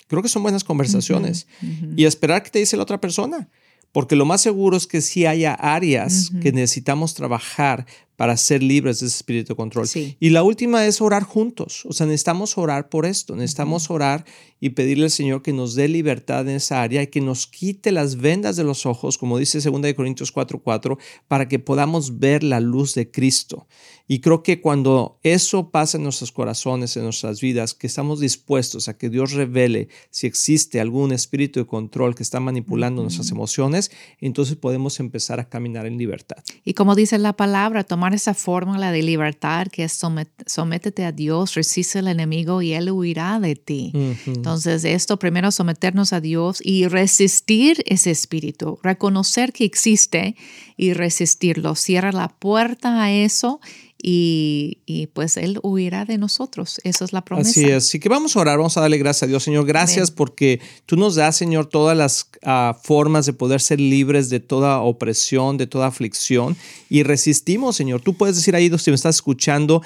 Creo 0.07 0.23
que 0.23 0.29
son 0.29 0.45
buenas 0.45 0.63
conversaciones. 0.63 1.49
Y 1.97 2.05
esperar 2.05 2.45
que 2.45 2.51
te 2.51 2.61
dice 2.61 2.77
la 2.77 2.85
otra 2.85 3.01
persona. 3.01 3.49
Porque 3.93 4.17
lo 4.17 4.25
más 4.25 4.41
seguro 4.41 4.77
es 4.77 4.87
que 4.87 5.01
sí 5.01 5.27
haya 5.27 5.55
áreas 5.55 6.31
que 6.43 6.53
necesitamos 6.53 7.15
trabajar 7.15 7.87
para 8.19 8.37
ser 8.37 8.65
libres 8.65 8.99
de 8.99 9.07
ese 9.07 9.15
espíritu 9.15 9.53
de 9.53 9.57
control. 9.57 9.87
Y 10.19 10.31
la 10.31 10.43
última 10.43 10.85
es 10.85 11.01
orar 11.01 11.23
juntos. 11.23 11.85
O 11.87 11.93
sea, 11.93 12.05
necesitamos 12.05 12.59
orar 12.59 12.89
por 12.89 13.07
esto. 13.07 13.37
Necesitamos 13.37 13.93
orar 13.93 14.25
y 14.59 14.71
pedirle 14.71 15.05
al 15.05 15.13
Señor 15.13 15.41
que 15.41 15.53
nos 15.53 15.77
dé 15.77 15.87
libertad 15.87 16.41
en 16.49 16.57
esa 16.57 16.83
área 16.83 17.01
y 17.01 17.07
que 17.07 17.21
nos 17.21 17.47
quite 17.47 17.93
las 17.93 18.17
vendas 18.17 18.57
de 18.57 18.65
los 18.65 18.87
ojos, 18.87 19.19
como 19.19 19.39
dice 19.39 19.61
2 19.61 19.95
Corintios 19.95 20.33
4:4, 20.35 20.99
para 21.29 21.47
que 21.47 21.61
podamos 21.61 22.19
ver 22.19 22.43
la 22.43 22.59
luz 22.59 22.95
de 22.95 23.09
Cristo. 23.09 23.69
Y 24.09 24.21
creo 24.21 24.43
que 24.43 24.61
cuando 24.61 25.21
eso 25.23 25.71
pasa 25.71 25.99
en 25.99 26.03
nuestros 26.03 26.33
corazones, 26.33 26.97
en 26.97 27.05
nuestras 27.05 27.41
vidas, 27.41 27.75
que 27.75 27.87
estamos 27.87 28.19
dispuestos 28.19 28.89
a 28.89 28.97
que 28.97 29.11
Dios 29.11 29.33
revele 29.33 29.89
si 30.11 30.27
existe 30.27 30.81
algún 30.81 31.13
espíritu 31.13 31.61
de 31.61 31.67
control 31.67 32.15
que 32.17 32.23
está 32.23 32.41
manipulando 32.41 33.03
nuestras 33.03 33.31
emociones, 33.31 33.93
entonces 34.19 34.57
podemos 34.57 34.99
empezar 34.99 35.39
a 35.39 35.49
caminar 35.49 35.87
en 35.87 35.99
libertad. 35.99 36.43
Y 36.65 36.73
como 36.73 36.95
dice 36.95 37.19
la 37.19 37.35
palabra, 37.35 37.85
tomar 37.85 38.08
esa 38.15 38.35
fórmula 38.35 38.93
de 38.93 39.03
libertad 39.03 39.67
que 39.69 39.85
es 39.85 40.01
sométete 40.47 41.05
a 41.05 41.13
Dios, 41.13 41.55
resiste 41.55 41.99
al 41.99 42.09
enemigo 42.09 42.63
y 42.63 42.73
él 42.73 42.91
huirá 42.91 43.41
de 43.41 43.57
ti. 43.57 43.93
Entonces, 44.27 44.85
esto 44.85 45.19
primero 45.19 45.51
someternos 45.51 46.13
a 46.13 46.21
Dios 46.21 46.61
y 46.65 46.87
resistir 46.87 47.83
ese 47.87 48.11
espíritu, 48.11 48.79
reconocer 48.83 49.53
que 49.53 49.65
existe 49.65 50.37
y 50.77 50.93
resistirlo. 50.93 51.75
Cierra 51.75 52.13
la 52.13 52.29
puerta 52.29 53.03
a 53.03 53.13
eso 53.13 53.61
y, 54.01 55.09
pues 55.13 55.37
Él 55.37 55.59
huirá 55.63 56.05
de 56.05 56.19
nosotros. 56.19 56.81
Esa 56.85 57.05
es 57.05 57.13
la 57.13 57.25
promesa. 57.25 57.51
Así 57.51 57.65
es. 57.65 57.89
Así 57.89 57.99
que 57.99 58.09
vamos 58.09 58.37
a 58.37 58.41
orar, 58.41 58.59
vamos 58.59 58.77
a 58.77 58.81
darle 58.81 58.99
gracias 58.99 59.25
a 59.25 59.27
Dios, 59.27 59.43
Señor. 59.43 59.67
Gracias 59.67 60.11
porque 60.11 60.61
tú 60.87 60.97
nos 60.97 61.17
das, 61.17 61.37
Señor, 61.37 61.67
todas 61.67 61.97
las 61.97 62.31
ah, 62.45 62.79
formas 62.83 63.27
de 63.27 63.33
poder 63.33 63.61
ser 63.61 63.81
libres 63.81 64.31
de 64.31 64.41
toda 64.41 64.81
opresión, 64.81 65.57
de 65.57 65.67
toda 65.67 65.89
aflicción 65.89 66.57
y 66.89 67.03
resistimos, 67.03 67.77
Señor. 67.77 68.01
Tú 68.01 68.15
puedes 68.15 68.37
decir 68.37 68.55
ahí, 68.55 68.71
si 68.79 68.91
me 68.91 68.95
estás 68.95 69.17
escuchando, 69.17 69.83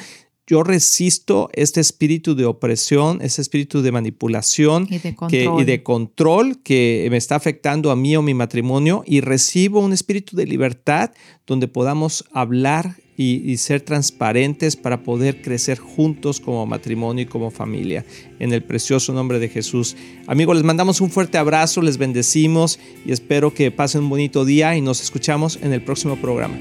yo 0.46 0.62
resisto 0.64 1.48
este 1.54 1.80
espíritu 1.80 2.34
de 2.34 2.44
opresión, 2.44 3.20
ese 3.22 3.40
espíritu 3.40 3.80
de 3.80 3.92
manipulación 3.92 4.86
y 4.90 4.98
de, 4.98 5.16
y 5.58 5.64
de, 5.64 5.82
control 5.82 6.62
que 6.62 7.06
me 7.10 7.16
está 7.16 7.36
afectando 7.36 7.90
a 7.90 7.96
mí 7.96 8.16
o 8.16 8.22
mi 8.22 8.34
matrimonio 8.34 9.04
y 9.06 9.20
recibo 9.20 9.80
un 9.80 9.92
espíritu 9.92 10.36
de 10.36 10.46
libertad 10.46 11.12
donde 11.46 11.68
podamos 11.68 12.24
hablar 12.32 12.96
y, 13.16 13.56
ser 13.58 13.82
transparentes 13.82 14.76
para 14.76 15.02
poder 15.02 15.42
crecer 15.42 15.78
juntos 15.78 16.40
como 16.40 16.66
matrimonio 16.66 17.24
y 17.24 17.26
como 17.26 17.50
familia. 17.50 18.04
En 18.38 18.52
el 18.52 18.62
precioso 18.62 19.12
nombre 19.12 19.38
de 19.38 19.48
Jesús. 19.48 19.96
Amigos, 20.26 20.56
les 20.56 20.64
mandamos 20.64 21.00
un 21.00 21.10
fuerte 21.10 21.38
abrazo, 21.38 21.82
les 21.82 21.98
bendecimos 21.98 22.78
y 23.04 23.12
espero 23.12 23.52
que 23.52 23.70
pasen 23.70 24.02
un 24.02 24.10
bonito 24.10 24.44
día 24.44 24.76
y 24.76 24.80
nos 24.80 25.02
escuchamos 25.02 25.58
en 25.62 25.72
el 25.72 25.82
próximo 25.82 26.16
programa. 26.16 26.56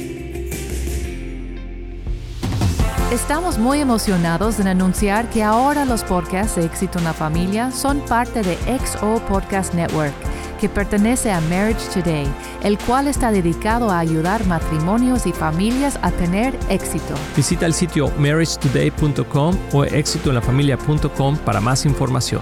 Estamos 3.11 3.57
muy 3.57 3.79
emocionados 3.79 4.59
en 4.61 4.67
anunciar 4.67 5.29
que 5.29 5.43
ahora 5.43 5.83
los 5.83 6.03
podcasts 6.03 6.55
de 6.55 6.65
Éxito 6.65 6.99
en 6.99 7.03
la 7.03 7.13
Familia 7.13 7.71
son 7.71 7.99
parte 8.05 8.41
de 8.41 8.55
XO 8.79 9.21
Podcast 9.27 9.73
Network 9.73 10.13
que 10.61 10.69
pertenece 10.69 11.31
a 11.31 11.41
Marriage 11.41 11.89
Today, 11.91 12.27
el 12.61 12.77
cual 12.77 13.07
está 13.07 13.31
dedicado 13.31 13.89
a 13.89 13.97
ayudar 13.97 14.45
matrimonios 14.45 15.25
y 15.25 15.33
familias 15.33 15.97
a 16.03 16.11
tener 16.11 16.57
éxito. 16.69 17.15
Visita 17.35 17.65
el 17.65 17.73
sitio 17.73 18.11
marriagetoday.com 18.19 19.57
o 19.73 19.83
éxitoenlafamilia.com 19.83 21.37
para 21.37 21.59
más 21.59 21.85
información. 21.85 22.41